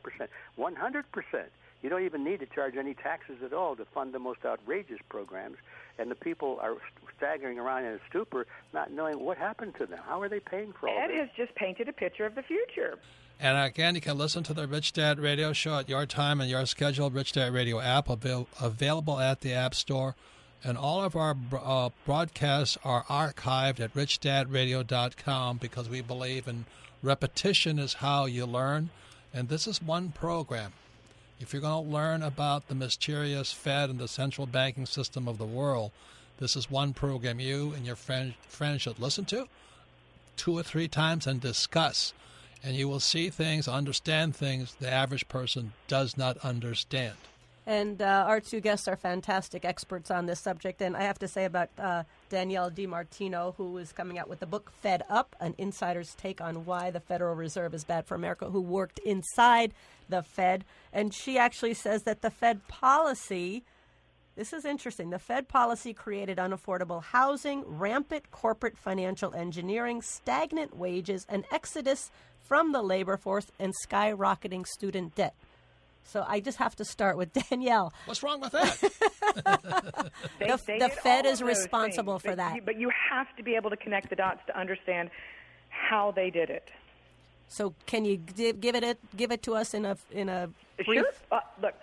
[0.59, 1.45] 100%.
[1.83, 4.99] You don't even need to charge any taxes at all to fund the most outrageous
[5.09, 5.57] programs.
[5.99, 6.75] And the people are
[7.17, 9.99] staggering around in a stupor, not knowing what happened to them.
[10.05, 11.21] How are they paying for all Ed this?
[11.21, 12.99] has just painted a picture of the future.
[13.41, 16.41] And uh, again, you can listen to the Rich Dad Radio Show at your time
[16.41, 17.11] and your schedule.
[17.11, 20.17] Rich Dad Radio app avail- available at the App Store,
[20.65, 26.67] and all of our uh, broadcasts are archived at richdadradio.com because we believe in
[27.03, 28.91] repetition is how you learn,
[29.33, 30.73] and this is one program.
[31.41, 35.39] If you're going to learn about the mysterious Fed and the central banking system of
[35.39, 35.93] the world,
[36.39, 39.47] this is one program you and your friend, friends should listen to
[40.37, 42.15] two or three times and discuss.
[42.63, 47.17] And you will see things, understand things the average person does not understand.
[47.69, 50.81] And uh, our two guests are fantastic experts on this subject.
[50.81, 54.47] And I have to say about uh, Danielle DiMartino, who is coming out with the
[54.47, 58.47] book Fed Up, an insider's take on why the Federal Reserve is bad for America,
[58.49, 59.75] who worked inside
[60.09, 60.65] the Fed.
[60.95, 63.65] And she actually says that the Fed policy.
[64.35, 65.11] This is interesting.
[65.11, 72.73] The Fed policy created unaffordable housing, rampant corporate financial engineering, stagnant wages, an exodus from
[72.73, 75.35] the labor force, and skyrocketing student debt.
[76.05, 77.93] So I just have to start with Danielle.
[78.07, 78.79] What's wrong with that?
[80.39, 82.65] They, The- they the Fed is responsible things, for but that.
[82.67, 85.11] but you have to be able to connect the dots to understand
[85.69, 86.71] how they did it.
[87.49, 90.49] So can you give, give it a, give it to us in a in a
[90.85, 91.01] brief?
[91.01, 91.13] Sure.
[91.33, 91.75] Uh, look,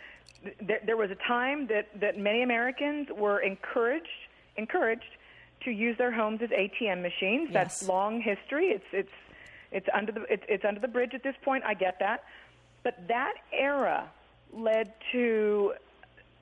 [0.43, 4.07] th- there, there was a time that, that many Americans were encouraged
[4.57, 5.03] encouraged
[5.63, 7.49] to use their homes as ATM machines.
[7.51, 8.67] That's long history.
[8.67, 9.11] It's it's
[9.71, 11.63] it's under the it's, it's under the bridge at this point.
[11.65, 12.23] I get that,
[12.85, 14.07] but that era
[14.53, 15.73] led to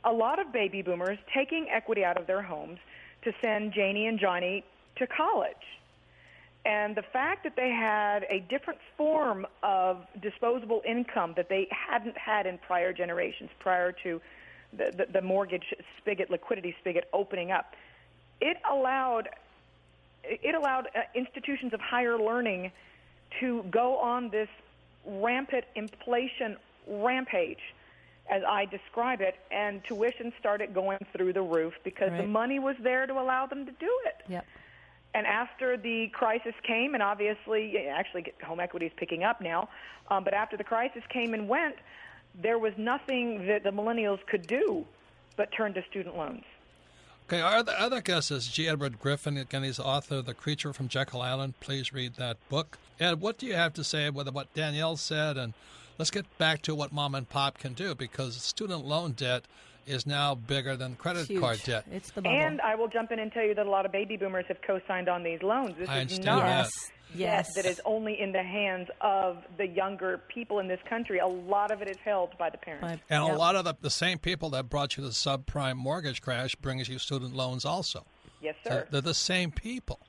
[0.03, 2.79] a lot of baby boomers taking equity out of their homes
[3.23, 4.65] to send Janie and Johnny
[4.97, 5.55] to college.
[6.65, 12.17] And the fact that they had a different form of disposable income that they hadn't
[12.17, 14.21] had in prior generations, prior to
[14.73, 17.73] the, the, the mortgage spigot, liquidity spigot opening up,
[18.41, 19.29] it allowed
[20.25, 22.71] it allowed uh, institutions of higher learning
[23.39, 24.47] to go on this
[25.05, 27.59] rampant inflation rampage,
[28.29, 32.75] as I describe it, and tuition started going through the roof because the money was
[32.81, 34.23] there to allow them to do it.
[34.29, 34.45] Yep.
[35.15, 39.69] And after the crisis came, and obviously, actually, home equity is picking up now,
[40.09, 41.75] um, but after the crisis came and went,
[42.41, 44.85] there was nothing that the millennials could do
[45.35, 46.43] but turn to student loans.
[47.27, 48.67] Okay, our other, guest is G.
[48.67, 49.37] Edward Griffin.
[49.37, 51.53] Again, he's author of The Creature from Jekyll Island.
[51.61, 52.77] Please read that book.
[52.99, 55.37] Ed, what do you have to say with what Danielle said?
[55.37, 55.53] And
[55.97, 59.45] let's get back to what mom and pop can do because student loan debt
[59.85, 61.39] is now bigger than credit Huge.
[61.41, 61.85] card debt.
[61.91, 62.35] It's the bubble.
[62.37, 64.61] And I will jump in and tell you that a lot of baby boomers have
[64.65, 65.75] co-signed on these loans.
[65.77, 66.57] This I is understand not that.
[66.63, 66.91] yes.
[67.15, 67.53] Yes.
[67.53, 71.19] that is only in the hands of the younger people in this country.
[71.19, 72.81] A lot of it is held by the parents.
[72.83, 73.35] By- And yep.
[73.35, 76.89] a lot of the, the same people that brought you the subprime mortgage crash brings
[76.89, 78.05] you student loans also.
[78.41, 78.87] Yes, So sir.
[78.89, 79.99] they're the same people.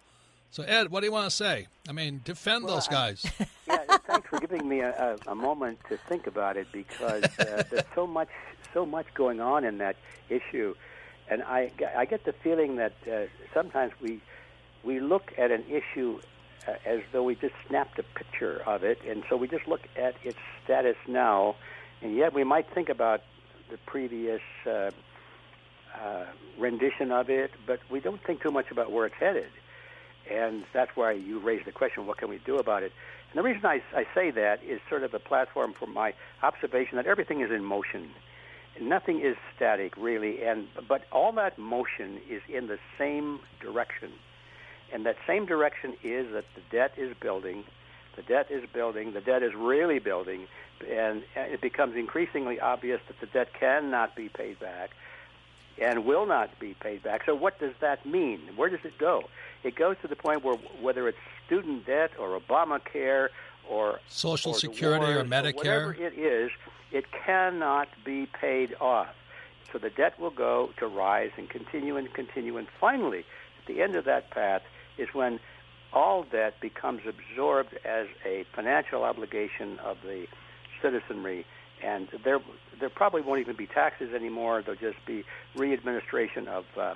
[0.50, 1.66] So, Ed, what do you want to say?
[1.88, 3.22] I mean, defend those guys.
[3.38, 3.83] yeah, thanks for
[4.46, 4.90] giving me a,
[5.26, 8.28] a, a moment to think about it because uh, there's so much,
[8.74, 9.96] so much going on in that
[10.28, 10.74] issue,
[11.30, 13.22] and I, I get the feeling that uh,
[13.54, 14.20] sometimes we,
[14.82, 16.20] we look at an issue
[16.68, 19.80] uh, as though we just snapped a picture of it, and so we just look
[19.96, 21.56] at its status now,
[22.02, 23.22] and yet we might think about
[23.70, 24.90] the previous uh,
[26.02, 26.24] uh,
[26.58, 29.48] rendition of it, but we don't think too much about where it's headed.
[30.30, 32.92] And that's why you raised the question, what can we do about it?
[33.34, 36.96] And the reason I, I say that is sort of a platform for my observation
[36.96, 38.10] that everything is in motion.
[38.80, 44.10] Nothing is static, really, and but all that motion is in the same direction,
[44.92, 47.64] and that same direction is that the debt is building,
[48.16, 50.46] the debt is building, the debt is really building,
[50.88, 54.90] and it becomes increasingly obvious that the debt cannot be paid back
[55.80, 57.22] and will not be paid back.
[57.26, 58.40] So what does that mean?
[58.56, 59.22] Where does it go?
[59.62, 63.28] It goes to the point where whether it's student debt or Obamacare
[63.68, 65.56] or Social or Security or divorce Medicare.
[65.56, 66.50] whatever it is,
[66.92, 69.14] it cannot be paid off.
[69.72, 72.56] So the debt will go to rise and continue and continue.
[72.56, 73.24] And finally,
[73.60, 74.62] at the end of that path
[74.98, 75.40] is when
[75.92, 80.26] all debt becomes absorbed as a financial obligation of the
[80.82, 81.46] citizenry.
[81.82, 82.38] And there,
[82.78, 84.62] there probably won't even be taxes anymore.
[84.62, 85.24] There'll just be
[85.56, 86.94] readministration of, uh,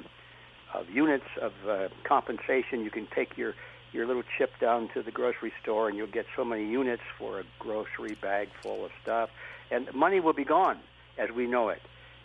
[0.74, 2.82] of units of uh, compensation.
[2.84, 3.54] You can take your
[3.92, 7.40] your little chip down to the grocery store and you'll get so many units for
[7.40, 9.31] a grocery bag full of stuff
[9.70, 10.79] and money will be gone
[11.18, 11.81] as we know it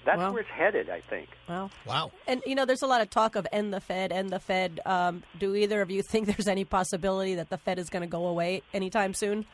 [0.06, 2.12] that's Well- where it's headed i think Well, Wow.
[2.28, 4.80] and you know, there's a lot of talk of end the Fed, end the Fed.
[4.86, 8.08] Um, do either of you think there's any possibility that the Fed is going to
[8.10, 9.46] go away anytime soon?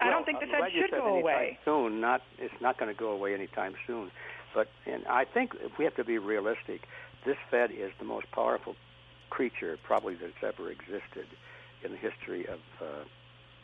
[0.00, 1.58] I don't think the Fed should go away.
[1.64, 4.10] Soon, not it's not going to go away anytime soon.
[4.54, 6.82] But and I think if we have to be realistic,
[7.24, 8.76] this Fed is the most powerful
[9.30, 11.26] creature probably that's ever existed
[11.84, 12.84] in the history of uh,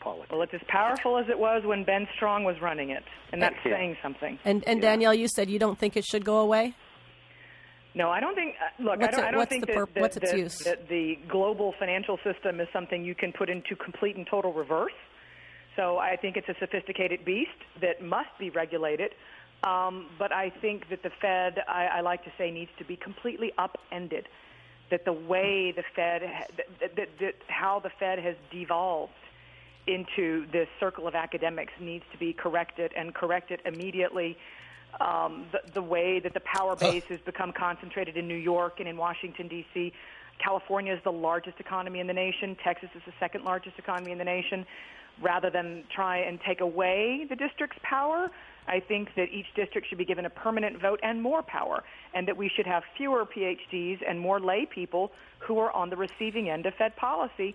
[0.00, 0.30] politics.
[0.30, 3.54] Well, it's as powerful as it was when Ben Strong was running it, and that's
[3.64, 3.72] Yeah.
[3.76, 4.38] saying something.
[4.44, 4.90] And and Yeah.
[4.90, 6.74] Danielle, you said you don't think it should go away.
[7.94, 8.54] No, I don't think.
[8.60, 10.38] Uh, look, I What's don't, it- I don't think the that, purp- that, its that-
[10.38, 10.58] use?
[10.58, 14.92] that the global financial system is something you can put into complete and total reverse.
[15.76, 19.12] So I think it's a sophisticated beast that must be regulated.
[19.62, 22.96] Um, but I think that the Fed, I, I like to say, needs to be
[22.96, 24.26] completely upended.
[24.90, 26.46] That the way the Fed, ha-
[26.80, 29.12] that, that, that how the Fed has devolved
[29.86, 34.36] into this circle of academics needs to be corrected and corrected immediately.
[35.00, 38.88] Um, the, the way that the power base has become concentrated in New York and
[38.88, 39.92] in Washington, D.C.
[40.38, 42.56] California is the largest economy in the nation.
[42.62, 44.66] Texas is the second largest economy in the nation.
[45.20, 48.30] Rather than try and take away the district's power,
[48.66, 51.82] I think that each district should be given a permanent vote and more power,
[52.14, 55.96] and that we should have fewer PhDs and more lay people who are on the
[55.96, 57.54] receiving end of Fed policy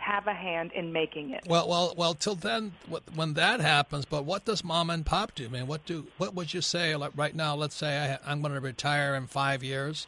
[0.00, 1.44] have a hand in making it.
[1.46, 2.14] Well, well, well.
[2.14, 2.72] Till then,
[3.14, 5.44] when that happens, but what does mom and pop do?
[5.44, 6.96] I mean, what do what would you say?
[6.96, 10.06] Like right now, let's say I, I'm going to retire in five years,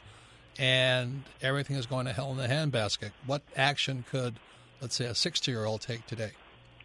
[0.57, 3.11] and everything is going to hell in the handbasket.
[3.25, 4.39] What action could,
[4.81, 6.31] let's say, a 60 year old take today?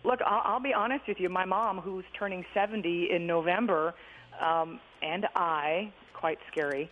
[0.05, 1.29] Look, I'll, I'll be honest with you.
[1.29, 3.95] My mom, who's turning 70 in November,
[4.41, 6.91] um, and I, quite scary,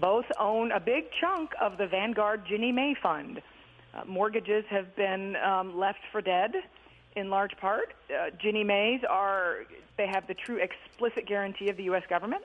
[0.00, 3.40] both own a big chunk of the Vanguard Ginnie Mae Fund.
[3.94, 6.52] Uh, mortgages have been um, left for dead
[7.16, 7.94] in large part.
[8.10, 9.58] Uh, Ginnie Mae's are,
[9.96, 12.02] they have the true explicit guarantee of the U.S.
[12.08, 12.42] government.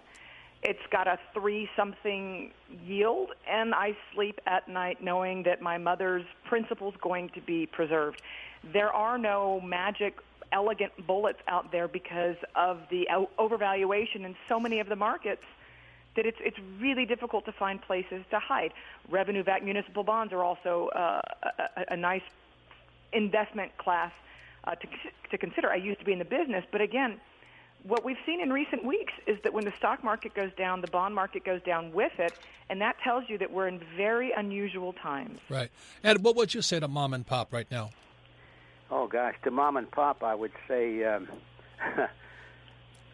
[0.62, 2.52] It's got a three something
[2.84, 8.22] yield, and I sleep at night knowing that my mother's principal's going to be preserved.
[8.64, 10.18] There are no magic,
[10.52, 15.44] elegant bullets out there because of the overvaluation in so many of the markets
[16.16, 18.74] that it's it's really difficult to find places to hide.
[19.10, 22.24] Revenue-backed municipal bonds are also uh, a, a, a nice
[23.14, 24.12] investment class
[24.66, 24.88] uh, to
[25.32, 25.70] to consider.
[25.70, 27.20] I used to be in the business, but again,
[27.84, 30.88] what we've seen in recent weeks is that when the stock market goes down, the
[30.88, 32.34] bond market goes down with it,
[32.70, 35.40] and that tells you that we're in very unusual times.
[35.48, 35.70] Right.
[36.04, 37.92] And what would you say to mom and pop right now?
[38.92, 41.04] Oh gosh, to mom and pop, I would say.
[41.04, 41.28] Um,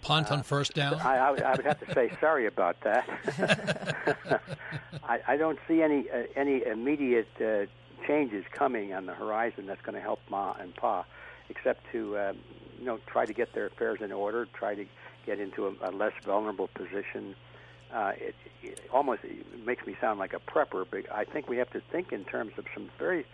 [0.01, 0.93] Punt on first down.
[0.95, 4.41] I, I, would, I would have to say sorry about that.
[5.03, 7.65] I, I don't see any uh, any immediate uh,
[8.07, 11.05] changes coming on the horizon that's going to help Ma and Pa,
[11.49, 12.38] except to um,
[12.79, 14.85] you know try to get their affairs in order, try to
[15.25, 17.35] get into a, a less vulnerable position.
[17.91, 21.57] Uh, it, it almost it makes me sound like a prepper, but I think we
[21.57, 23.25] have to think in terms of some very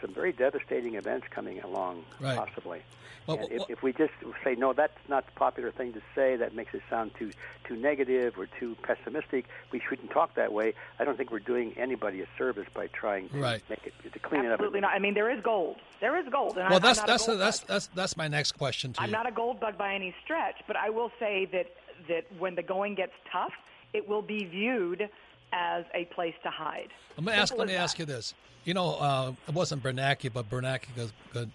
[0.00, 2.36] some very devastating events coming along, Right.
[2.36, 2.82] possibly.
[3.26, 6.02] Well, and well- if, if we just say no, that's not the popular thing to
[6.14, 6.36] say.
[6.36, 7.30] That makes it sound too
[7.64, 9.46] too negative or too pessimistic.
[9.72, 10.74] We shouldn't talk that way.
[10.98, 13.62] I don't think we're doing anybody a service by trying to Right.
[13.70, 14.52] make it to clean Absolutely it up.
[14.60, 14.92] Absolutely not.
[14.92, 15.76] I mean, there is gold.
[16.00, 16.58] There is gold.
[16.58, 19.00] And well, I, that's I'm not that's a that's, that's that's my next question to
[19.00, 19.12] I'm you.
[19.12, 21.68] not a gold bug by any stretch, but I will say that
[22.08, 23.54] that when the going gets tough,
[23.94, 25.08] it will be viewed
[25.52, 26.88] as a place to hide.
[27.16, 27.56] Let me ask.
[27.56, 28.34] Let me as ask you this.
[28.64, 31.48] You know, uh, it wasn't Bernanke, but Bernanke got, got,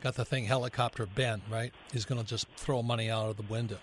[0.00, 1.42] got the thing helicopter Ben.
[1.50, 1.72] Right?
[1.92, 3.78] He's going to just throw money out of the window.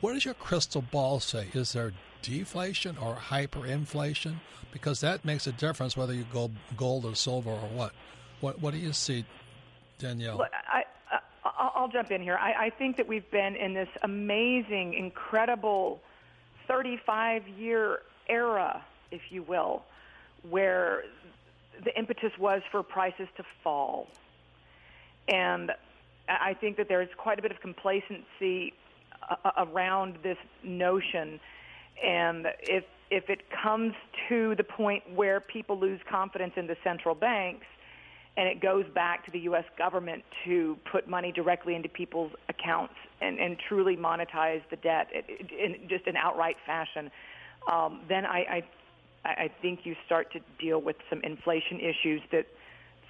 [0.00, 1.48] What does your crystal ball say?
[1.52, 1.92] Is there
[2.22, 4.36] deflation or hyperinflation?
[4.72, 7.92] Because that makes a difference whether you go gold or silver or what.
[8.40, 9.24] What What do you see,
[9.98, 10.40] Danielle?
[10.42, 12.38] I, I, I'll I'll jump in here.
[12.40, 16.00] I, I think that we've been in this amazing, incredible
[16.68, 19.82] 35 year era, if you will,
[20.48, 21.02] where
[21.84, 24.06] the impetus was for prices to fall.
[25.28, 25.72] And
[26.28, 28.72] I think that there's quite a bit of complacency
[29.28, 31.40] uh, around this notion.
[32.02, 33.92] And if if it comes
[34.28, 37.66] to the point where people lose confidence in the central banks,
[38.36, 39.64] and it goes back to the U.S.
[39.76, 45.88] government to put money directly into people's accounts and, and truly monetize the debt in
[45.88, 47.10] just an outright fashion,
[47.66, 48.62] um, then I, I
[49.24, 52.46] I think you start to deal with some inflation issues that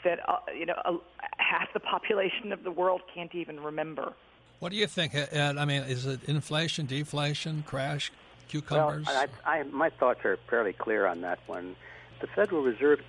[0.04, 0.96] that uh, you know uh,
[1.36, 4.14] half the population of the world can't even remember.
[4.58, 5.56] What do you think, Ed?
[5.56, 8.12] I mean, is it inflation, deflation, crash,
[8.48, 9.06] cucumbers?
[9.06, 11.76] Well, I, I, my thoughts are fairly clear on that one.
[12.20, 13.00] The Federal Reserve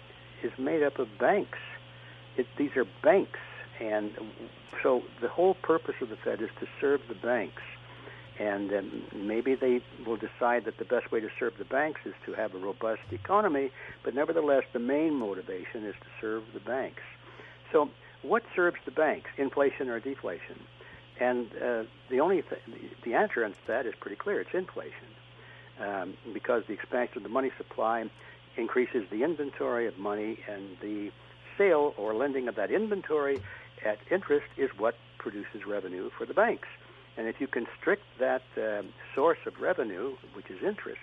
[0.43, 1.57] is made up of banks.
[2.37, 3.39] It, these are banks,
[3.81, 4.11] and
[4.81, 7.61] so the whole purpose of the Fed is to serve the banks.
[8.41, 12.13] And um, maybe they will decide that the best way to serve the banks is
[12.25, 13.71] to have a robust economy,
[14.03, 17.03] but nevertheless, the main motivation is to serve the banks.
[17.71, 17.89] So,
[18.23, 20.59] what serves the banks, inflation or deflation?
[21.19, 22.61] And uh, the only th-
[23.05, 25.11] the answer on that is pretty clear: it's inflation,
[25.79, 28.09] um, because the expansion of the money supply
[28.57, 31.11] increases the inventory of money, and the
[31.59, 33.39] sale or lending of that inventory
[33.85, 36.67] at interest is what produces revenue for the banks.
[37.17, 38.83] And if you constrict that uh,
[39.13, 41.01] source of revenue, which is interest,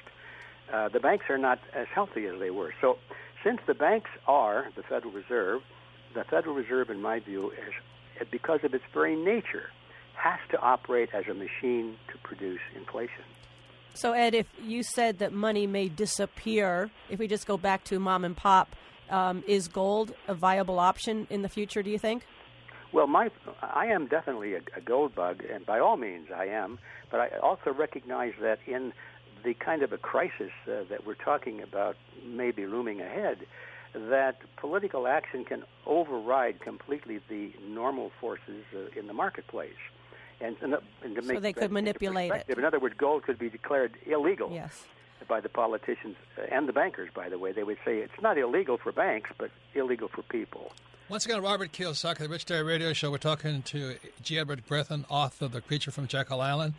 [0.73, 2.73] uh, the banks are not as healthy as they were.
[2.81, 2.99] So,
[3.45, 5.63] since the banks are the Federal Reserve,
[6.15, 9.71] the Federal Reserve, in my view, is, because of its very nature,
[10.15, 13.25] has to operate as a machine to produce inflation.
[13.95, 17.99] So, Ed, if you said that money may disappear, if we just go back to
[17.99, 18.75] mom and pop,
[19.11, 22.25] um, is gold a viable option in the future, do you think?
[22.93, 23.31] Well, my
[23.63, 26.79] I am definitely a, a gold bug, and by all means I am.
[27.11, 28.93] But I also recognize that in
[29.45, 33.39] the kind of a crisis uh, that we're talking about, maybe looming ahead,
[33.95, 39.73] that political action can override completely the normal forces uh, in the marketplace.
[40.41, 42.59] And, and, and to so they could manipulate it.
[42.59, 44.51] In other words, gold could be declared illegal.
[44.53, 44.85] Yes
[45.27, 47.53] by the politicians uh, and the bankers, by the way.
[47.53, 50.73] They would say it's not illegal for banks, but illegal for people.
[51.09, 53.11] Once again, Robert Kiyosaki, the Rich Dad Radio Show.
[53.11, 54.39] We're talking to G.
[54.39, 56.75] Edward Griffin, author of The Creature from Jekyll Island,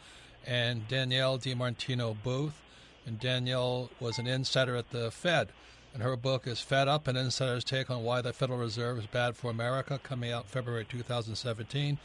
[0.45, 2.61] and Danielle DiMartino Booth.
[3.07, 5.49] And Danielle was an insider at the Fed.
[5.95, 9.07] And her book is Fed Up, an insider's take on why the Federal Reserve is
[9.07, 11.97] bad for America, coming out February 2017.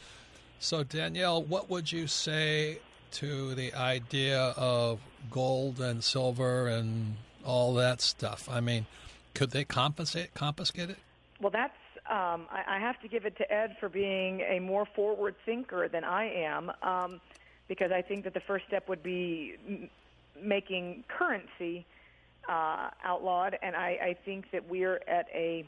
[0.57, 2.79] So, Danielle, what would you say
[3.11, 4.99] to the idea of
[5.29, 8.49] gold and silver and all that stuff?
[8.49, 8.87] I mean,
[9.35, 10.97] could they compensate, confiscate it?
[11.39, 11.77] Well, that's
[12.09, 15.87] um, I, I have to give it to Ed for being a more forward thinker
[15.87, 17.21] than I am, um,
[17.67, 19.89] because I think that the first step would be m-
[20.41, 21.85] making currency
[22.47, 25.65] uh, outlawed, and I, I think that we're at a,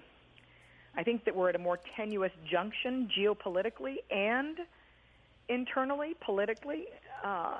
[0.95, 4.57] I think that we're at a more tenuous junction geopolitically and
[5.49, 6.85] internally, politically.
[7.23, 7.59] Uh,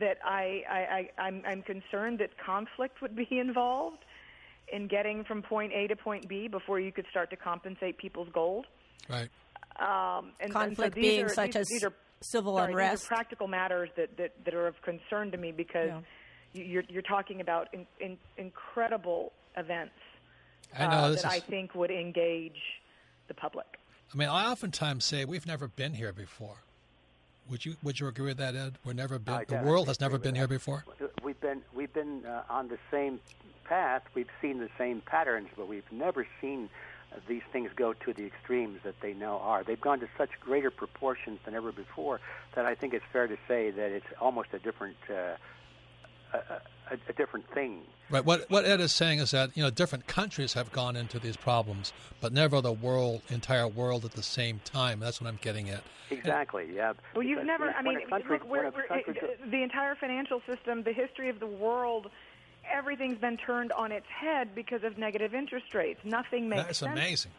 [0.00, 4.04] that I, I, I I'm, I'm concerned that conflict would be involved
[4.72, 8.28] in getting from point A to point B before you could start to compensate people's
[8.32, 8.66] gold.
[9.08, 9.28] Right.
[9.78, 13.02] Um, and, Conflict and so being are, such these, as these are, civil sorry, unrest.
[13.02, 15.88] These are practical matters that, that, that are of concern to me because
[16.52, 16.64] Yeah.
[16.64, 19.94] you're, you're talking about in, in, incredible events
[20.78, 21.24] I know uh, that is.
[21.24, 22.60] I think would engage
[23.28, 23.66] the public.
[24.12, 26.56] I mean, I oftentimes say we've never been here before.
[27.48, 28.78] Would you Would you agree with that, Ed?
[28.84, 29.34] We're never been.
[29.34, 30.84] I the world has never been with here before.
[31.24, 33.18] We've been we've been uh, on the same
[33.70, 34.02] path.
[34.14, 36.68] We've seen the same patterns, but we've never seen
[37.12, 39.62] uh, these things go to the extremes that they now are.
[39.64, 42.20] They've gone to such greater proportions than ever before
[42.54, 45.36] that I think it's fair to say that it's almost a different uh,
[46.32, 47.82] a, a, a different thing.
[48.10, 48.24] Right.
[48.24, 51.36] What What Ed is saying is that you know different countries have gone into these
[51.36, 54.98] problems, but never the world, entire world at the same time.
[54.98, 55.82] That's what I'm getting at.
[56.10, 56.66] Exactly.
[56.74, 56.94] Yeah.
[57.14, 57.70] Well, you've never.
[57.70, 61.38] I mean, country- look, we're, we're, country go- the entire financial system, the history of
[61.38, 62.10] the world,
[62.70, 66.00] everything's been turned on its head because of negative interest rates.
[66.04, 66.66] Nothing makes sense.
[66.66, 66.92] That's sense.
[66.92, 67.32] amazing.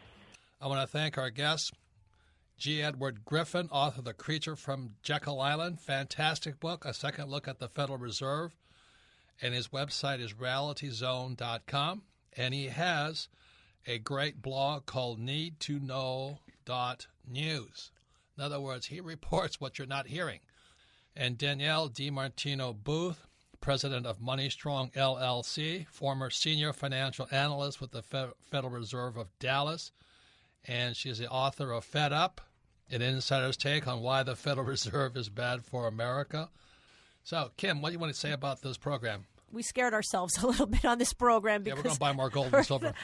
[0.60, 1.74] I want to thank our guest,
[2.56, 2.82] G.
[2.82, 5.80] Edward Griffin, author of The Creature from Jekyll Island.
[5.80, 8.54] Fantastic book, a second look at the Federal Reserve.
[9.40, 12.02] And his website is realityzone.com.
[12.36, 13.28] And he has
[13.86, 16.38] a great blog called Need to Know
[18.36, 20.40] In other words, he reports what you're not hearing.
[21.16, 23.26] And Danielle DiMartino Booth,
[23.62, 29.92] president of Money Strong LLC, former senior financial analyst with the Federal Reserve of Dallas,
[30.68, 32.42] and she's the author of Fed Up,
[32.90, 36.50] an insider's take on why the Federal Reserve is bad for America.
[37.24, 39.24] So, Kim, what do you want to say about this program?
[39.52, 42.12] we scared ourselves a little bit on this program Yeah, because we're going to buy
[42.14, 42.94] more gold and silver.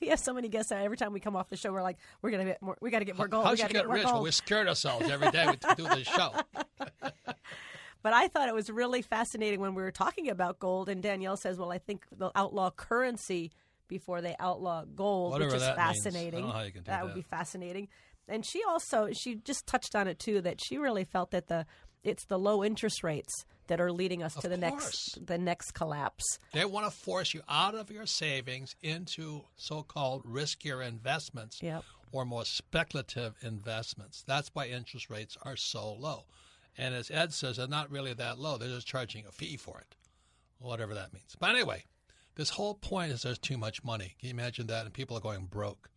[0.00, 1.96] we have so many guests that every time we come off the show, we're like,
[2.20, 2.76] we're gonna get more.
[2.80, 3.44] We got to get more gold.
[3.44, 4.04] How we to get get more rich?
[4.04, 4.24] Well, gold.
[4.24, 6.32] we scared ourselves every day we do this show.
[8.02, 11.36] But I thought it was really fascinating when we were talking about gold, and Danielle
[11.36, 13.52] says, "Well, I think they'll outlaw currency
[13.88, 15.78] before they outlaw gold, Whatever which is that means.
[15.78, 16.44] I don't fascinating.
[16.46, 17.14] know how you can do would that.
[17.14, 17.88] be fascinating."
[18.28, 21.66] And she also she just touched on it too that she really felt that the
[22.04, 24.72] it's the low interest rates that are leading us Of to the course.
[25.16, 26.24] next the next collapse.
[26.52, 31.84] They want to force you out of your savings into so-called riskier investments Yep.
[32.10, 34.22] or more speculative investments.
[34.26, 36.24] That's why interest rates are so low.
[36.78, 38.56] And as Ed says, they're not really that low.
[38.56, 39.94] They're just charging a fee for it,
[40.58, 41.36] whatever that means.
[41.38, 41.84] But anyway,
[42.34, 44.14] this whole point is there's too much money.
[44.18, 44.84] Can you imagine that?
[44.84, 45.90] And people are going broke.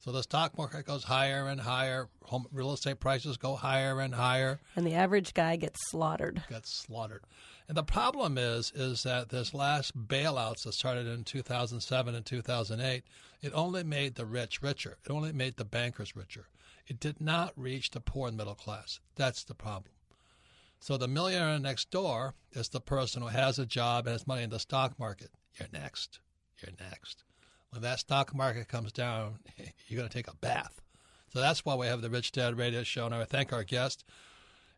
[0.00, 2.08] So the stock market goes higher and higher.
[2.24, 4.58] Home real estate prices go higher and higher.
[4.74, 6.42] And the average guy gets slaughtered.
[6.48, 7.24] Gets slaughtered.
[7.68, 13.04] And the problem is, is that this last bailouts that started in 2007 and 2008,
[13.42, 14.96] it only made the rich richer.
[15.04, 16.48] It only made the bankers richer.
[16.86, 19.00] It did not reach the poor and middle class.
[19.16, 19.92] That's the problem.
[20.80, 24.42] So the millionaire next door is the person who has a job and has money
[24.42, 25.30] in the stock market.
[25.58, 26.20] You're next.
[26.58, 27.22] You're next.
[27.70, 29.40] When that stock market comes down,
[29.86, 30.80] you're going to take a bath.
[31.32, 33.06] So that's why we have the Rich Dad Radio Show.
[33.06, 34.04] And I thank our guest.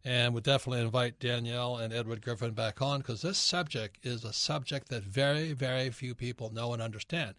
[0.05, 4.33] And would definitely invite Danielle and Edward Griffin back on because this subject is a
[4.33, 7.37] subject that very, very few people know and understand.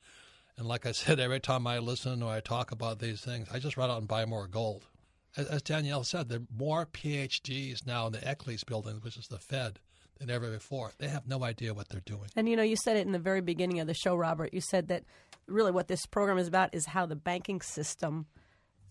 [0.57, 3.59] And like I said, every time I listen or I talk about these things, I
[3.59, 4.87] just run out and buy more gold.
[5.35, 9.39] As, Danielle said, there are more PhDs now in the Eccles building, which is the
[9.39, 9.79] Fed,
[10.19, 10.91] than ever before.
[10.97, 12.29] They have no idea what they're doing.
[12.35, 14.53] And you know, you said it in the very beginning of the show, Robert.
[14.53, 15.03] You said that
[15.47, 18.27] really what this program is about is how the banking system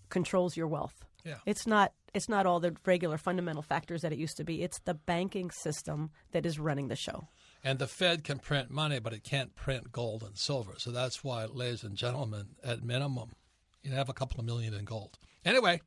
[0.08, 1.04] controls your wealth.
[1.24, 1.36] Yeah.
[1.46, 4.62] It's not it's not all the regular fundamental factors that it used to be.
[4.62, 7.28] It's the banking system that is running the show.
[7.64, 10.74] And the Fed can print money, but it can't print gold and silver.
[10.76, 13.30] So that's why, ladies and gentlemen, at minimum,
[13.82, 15.18] you have a couple of million in gold.
[15.44, 15.80] Anyway,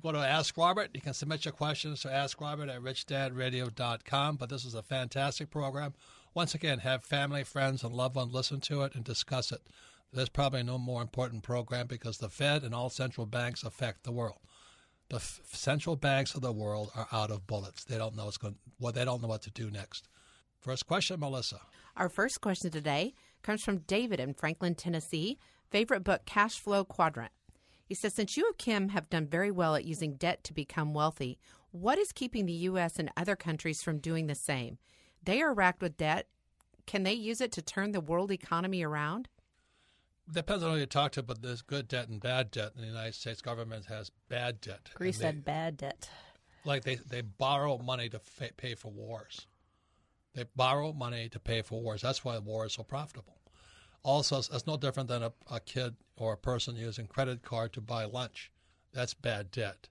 [0.00, 0.90] go to Ask Robert.
[0.94, 4.36] You can submit your questions to Ask Robert at richdadradio.com.
[4.36, 5.94] But this is a fantastic program.
[6.34, 9.62] Once again, have family, friends, and loved ones listen to it and discuss it.
[10.12, 14.12] There's probably no more important program because the Fed and all central banks affect the
[14.12, 14.38] world.
[15.08, 17.84] The f- central banks of the world are out of bullets.
[17.84, 18.56] They don't know what's going.
[18.78, 20.08] Well, they don't know what to do next.
[20.60, 21.60] First question, Melissa.
[21.96, 25.38] Our first question today comes from David in Franklin, Tennessee.
[25.70, 27.32] Favorite book, Cash Flow Quadrant.
[27.90, 30.94] He says, Since you and Kim have done very well at using debt to become
[30.94, 31.40] wealthy,
[31.72, 33.00] what is keeping the U.S.
[33.00, 34.78] and other countries from doing the same?
[35.24, 36.28] They are racked with debt.
[36.86, 39.28] Can they use it to turn the world economy around?
[40.32, 42.74] Depends on who you talk to, but there's good debt and bad debt.
[42.76, 44.90] And the United States government has bad debt.
[44.94, 46.08] Greece they- had bad debt.
[46.64, 49.48] like they, they borrow money to fa- pay for wars.
[50.36, 52.02] They borrow money to pay for wars.
[52.02, 53.39] That's why war is so profitable.
[54.02, 57.80] Also, it's, no different than a, a kid or a person using credit card to
[57.80, 58.50] buy lunch.
[58.92, 59.88] That's bad debt.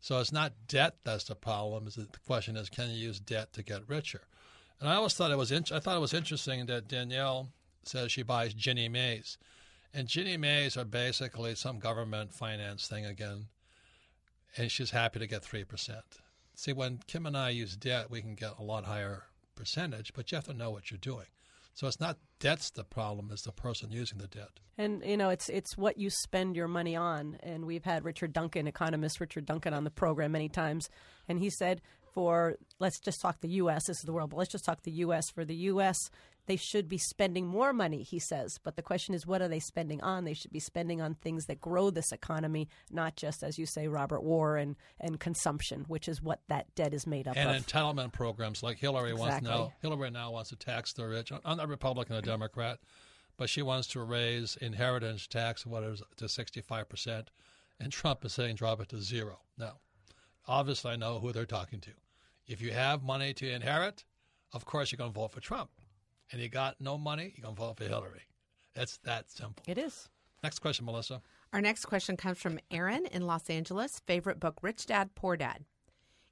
[0.00, 1.84] So it's not debt that's the problem.
[1.84, 4.22] The question is, can you use debt to get richer?
[4.80, 7.50] And I always thought it was in, I thought it was interesting that Danielle
[7.84, 9.38] says she buys Ginnie Mae's,
[9.92, 13.46] and Ginnie Mae's are basically some government finance thing again
[14.56, 16.00] and she's happy to get 3%.
[16.54, 19.24] See, when Kim and I use debt, we can get a lot higher
[19.56, 21.26] percentage, but you have to know what you're doing.
[21.74, 24.60] So it's not debt's the problem, it's the person using the debt.
[24.78, 27.36] And you know, it's it's what you spend your money on.
[27.40, 30.88] And we've had Richard Duncan, economist Richard Duncan, on the program many times,
[31.28, 31.82] and he said,
[32.14, 33.86] for let's just talk the U.S.
[33.86, 35.30] This is the world, but let's just talk the U.S.
[35.30, 35.98] For the U.S.,
[36.46, 38.02] they should be spending more money.
[38.02, 40.24] He says, but the question is, what are they spending on?
[40.24, 43.88] They should be spending on things that grow this economy, not just, as you say,
[43.88, 47.66] Robert, war and and consumption, which is what that debt is made up And of.
[47.66, 49.72] entitlement programs like Hillary wants now.
[49.80, 51.32] Hillary now wants to tax the rich.
[51.32, 52.78] I'm not a Republican or Democrat,
[53.36, 57.30] but she wants to raise inheritance tax what is to 65 percent,
[57.80, 59.40] and Trump is saying drop it to zero.
[59.58, 59.78] Now,
[60.46, 61.90] obviously, I know who they're talking to.
[62.46, 64.04] If you have money to inherit,
[64.52, 65.70] of course you're going to vote for Trump,
[66.34, 68.22] and you got no money, you're going to vote for Hillary.
[68.74, 69.62] It's that simple.
[69.68, 70.08] it is.
[70.42, 71.22] Next question, Melissa.
[71.52, 74.00] Our next question comes from Aaron in Los Angeles.
[74.04, 75.64] Favorite book, Rich Dad, Poor Dad.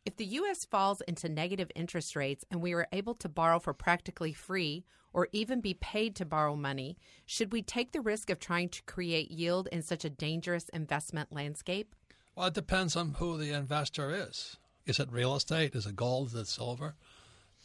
[0.05, 0.65] If the U.S.
[0.65, 5.29] falls into negative interest rates and we are able to borrow for practically free or
[5.31, 9.31] even be paid to borrow money, should we take the risk of trying to create
[9.31, 11.95] yield in such a dangerous investment landscape?
[12.35, 14.57] Well, it depends on who the investor is.
[14.85, 15.77] Is it real estate?
[15.77, 16.29] Is it gold?
[16.29, 16.97] Is it silver?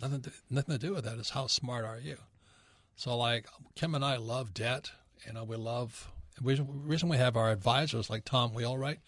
[0.01, 1.17] Nothing to, nothing to do with that.
[1.17, 2.17] It's how smart are you?
[2.95, 4.91] So, like Kim and I love debt.
[5.25, 6.11] You know, we love.
[6.39, 8.99] The reason, we have our advisors like Tom Wheelwright.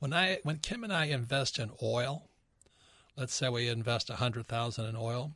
[0.00, 2.28] When I when Kim and I invest in oil,
[3.16, 5.32] let's say we invest a hundred thousand in oil,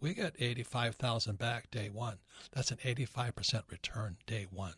[0.00, 2.18] we get eighty five thousand back day one.
[2.52, 4.74] That's an eighty five percent return day one.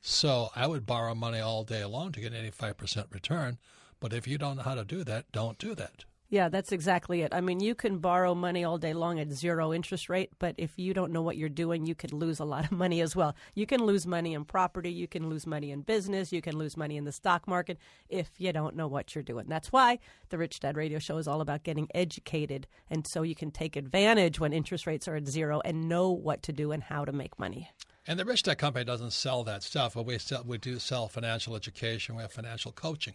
[0.00, 3.58] So I would borrow money all day long to get an 85% return.
[4.00, 6.04] But if you don't know how to do that, don't do that.
[6.30, 7.32] Yeah, that's exactly it.
[7.32, 10.78] I mean, you can borrow money all day long at zero interest rate, but if
[10.78, 13.34] you don't know what you're doing, you could lose a lot of money as well.
[13.54, 16.76] You can lose money in property, you can lose money in business, you can lose
[16.76, 17.78] money in the stock market
[18.10, 19.46] if you don't know what you're doing.
[19.48, 23.34] That's why the Rich Dad Radio Show is all about getting educated, and so you
[23.34, 26.82] can take advantage when interest rates are at zero and know what to do and
[26.82, 27.70] how to make money.
[28.06, 31.08] And the Rich Dad Company doesn't sell that stuff, but we sell, we do sell
[31.08, 32.16] financial education.
[32.16, 33.14] We have financial coaching.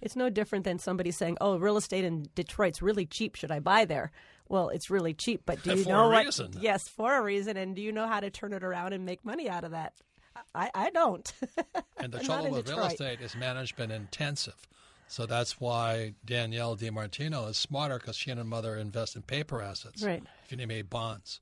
[0.00, 3.34] It's no different than somebody saying, "Oh, real estate in Detroit's really cheap.
[3.36, 4.12] Should I buy there?"
[4.48, 6.24] Well, it's really cheap, but do you For know a what?
[6.26, 6.52] reason.
[6.60, 7.56] Yes, for a reason.
[7.56, 9.94] And do you know how to turn it around and make money out of that?
[10.54, 11.32] I, I don't.
[11.98, 14.54] And the trouble with real estate is management intensive.
[15.08, 19.62] So that's why Danielle DiMartino is smarter because she and her mother invest in paper
[19.62, 20.02] assets.
[20.02, 20.22] Right.
[20.48, 21.40] Ginnie Mae bonds.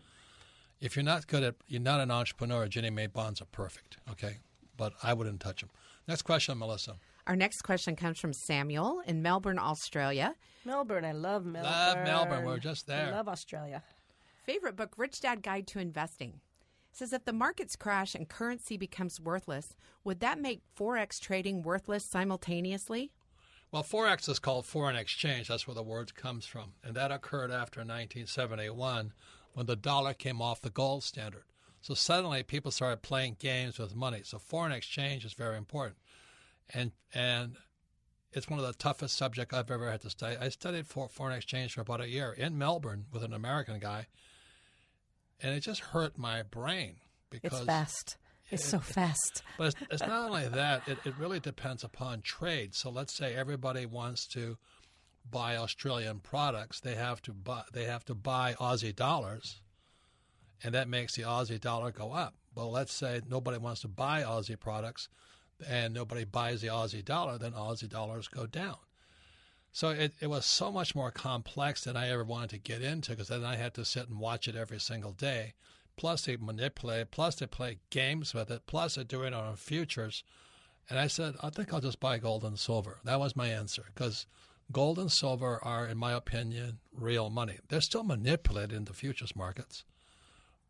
[0.81, 3.97] If you're not good at, you're not an entrepreneur, Ginnie Mae bonds are perfect.
[4.13, 4.37] Okay.
[4.77, 5.71] But I wouldn't touch them.
[6.07, 6.97] Next question, Melissa.
[7.27, 10.35] Our next question comes from Samuel in Melbourne, Australia.
[10.67, 11.73] Melbourne, I love Melbourne.
[11.73, 12.45] Love Melbourne.
[12.45, 13.07] We're just there.
[13.07, 13.83] I love Australia.
[14.45, 16.41] Favorite book, Rich Dad Guide to Investing.
[16.93, 22.05] Says if the markets crash and currency becomes worthless, would that make Forex trading worthless
[22.05, 23.11] simultaneously?
[23.73, 25.49] Well, Forex is called foreign exchange.
[25.49, 26.75] That's where the word comes from.
[26.85, 29.13] And that occurred after 1971
[29.55, 31.45] when the dollar came off the gold standard.
[31.81, 34.21] So suddenly people started playing games with money.
[34.25, 35.97] So foreign exchange is very important.
[36.73, 37.57] And and
[38.33, 40.37] it's one of the toughest subjects I've ever had to study.
[40.37, 44.07] I studied for foreign exchange for about a year in Melbourne with an American guy.
[45.41, 46.97] And it just hurt my brain
[47.31, 48.17] because It's fast.
[48.51, 49.43] It's so fast.
[49.59, 52.75] but it's, it's not only that, it, it really depends upon trade.
[52.75, 54.59] So let's say everybody wants to
[55.31, 59.61] buy Australian products, they have to buy they have to buy Aussie dollars,
[60.63, 62.35] and that makes the Aussie dollar go up.
[62.55, 65.09] But let's say nobody wants to buy Aussie products,
[65.69, 68.77] and nobody buys the Aussie dollar, then Aussie dollars go down.
[69.73, 73.11] So it, it was so much more complex than I ever wanted to get into
[73.11, 75.55] because then I had to sit and watch it every single day.
[75.97, 80.23] Plus they manipulate, plus they play games with it, plus they're doing it on futures.
[80.89, 83.01] And I said, I think I'll just buy gold and silver.
[83.05, 84.27] That was my answer because
[84.71, 87.59] gold and silver are, in my opinion, real money.
[87.69, 89.85] They're still manipulated in the futures markets.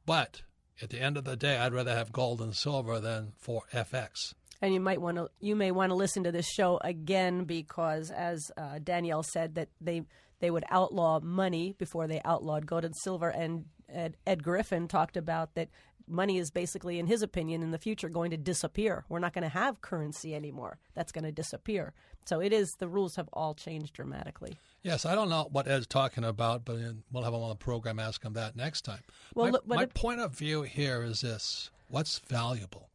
[0.06, 0.42] But
[0.80, 4.34] at the end of the day, I'd rather have gold and silver than for FX.
[4.62, 8.10] And you might want to, you may want to listen to this show again because,
[8.10, 10.02] as uh, Danielle said, that they
[10.40, 13.28] they would outlaw money before they outlawed gold and silver.
[13.28, 15.68] And Ed, Ed Griffin talked about that
[16.06, 19.04] money is basically, in his opinion, in the future going to disappear.
[19.08, 20.78] We're not going to have currency anymore.
[20.94, 21.92] That's going to disappear.
[22.26, 22.74] So it is.
[22.78, 24.56] The rules have all changed dramatically.
[24.82, 26.76] Yes, I don't know what Ed's talking about, but
[27.12, 27.98] we'll have him on the program.
[27.98, 29.00] Ask him that next time.
[29.34, 32.88] Well, my, look, my it- point of view here is this: what's valuable?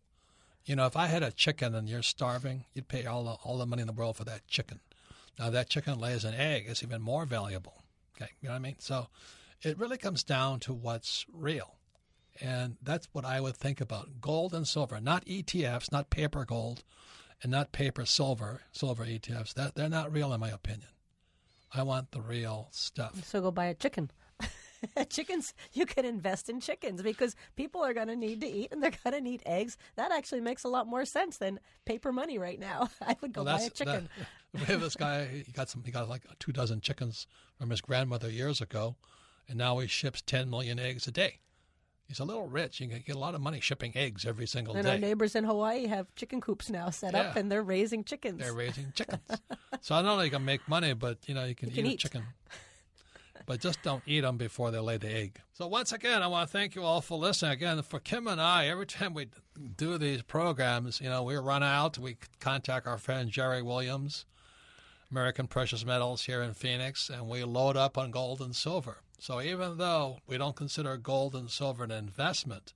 [0.65, 3.57] You know, if I had a chicken and you're starving, you'd pay all the, all
[3.57, 4.79] the money in the world for that chicken.
[5.39, 7.81] Now that chicken lays an egg; it's even more valuable.
[8.15, 8.75] Okay, you know what I mean?
[8.79, 9.07] So
[9.61, 11.75] it really comes down to what's real,
[12.41, 16.83] and that's what I would think about: gold and silver, not ETFs, not paper gold,
[17.41, 19.53] and not paper silver, silver ETFs.
[19.53, 20.89] That they're not real, in my opinion.
[21.73, 23.23] I want the real stuff.
[23.25, 24.11] So go buy a chicken.
[25.09, 28.81] chickens, you can invest in chickens because people are going to need to eat and
[28.81, 29.77] they're going to need eggs.
[29.95, 32.89] That actually makes a lot more sense than paper money right now.
[33.01, 34.09] I would go Well, buy a chicken.
[34.17, 34.27] that-
[34.59, 35.25] we have this guy.
[35.45, 35.83] He got some.
[35.83, 37.27] He got like two dozen chickens
[37.59, 38.95] from his grandmother years ago,
[39.47, 41.39] and now he ships ten million eggs a day.
[42.07, 42.79] He's a little rich.
[42.79, 44.95] You can get a lot of money shipping eggs every single and day.
[44.95, 48.39] And our neighbors in Hawaii have chicken coops now set up and they're raising chickens.
[48.39, 49.21] They're raising chickens.
[49.81, 51.91] so I know you can make money, but you know you can, You can eat,
[51.91, 51.99] eat.
[51.99, 52.23] a chicken.
[53.49, 55.41] But just don't eat them before they lay the egg.
[55.53, 57.53] So once again, I want to thank you all for listening.
[57.53, 59.29] Again, for Kim and I, every time we
[59.75, 61.97] do these programs, you know, we run out.
[61.97, 64.27] We contact our friend Jerry Williams,
[65.09, 68.97] American Precious Metals here in Phoenix, and we load up on gold and silver.
[69.17, 72.75] So even though we don't consider gold and silver an investment,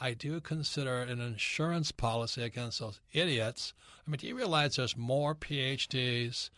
[0.00, 3.74] I do consider an insurance policy against those idiots.
[4.06, 6.48] I mean, do you realize there's more PhDs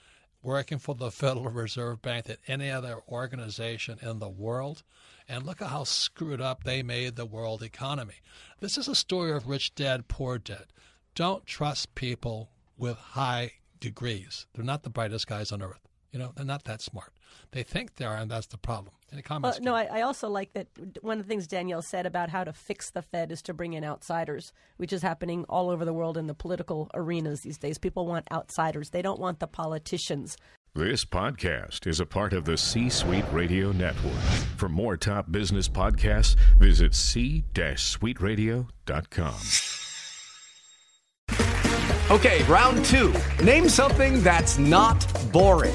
[0.47, 4.83] working for the Federal Reserve Bank than any other organization in the world?
[5.29, 8.23] And look at how screwed up they made the world economy.
[8.61, 10.67] This is a story of rich dad, poor dad.
[11.17, 14.47] Don't trust people with high degrees.
[14.55, 15.89] They're not the brightest guys on earth.
[16.13, 17.13] You know, they're not that smart.
[17.53, 18.93] They think they are, and that's the problem.
[19.13, 19.61] Any Well, comments?
[19.61, 20.67] no, I, I also like that
[21.01, 23.73] one of the things Danielle said about how to fix the Fed is to bring
[23.75, 27.79] in outsiders, which is happening all over the world in the political arenas these days.
[27.79, 30.37] People want outsiders, they don't want the politicians.
[30.75, 34.13] This podcast is a part of the C Suite Radio Network.
[34.59, 39.35] For more top business podcasts, visit c-suiteradio.com.
[42.11, 43.13] Okay, round two.
[43.43, 45.75] Name something that's not boring.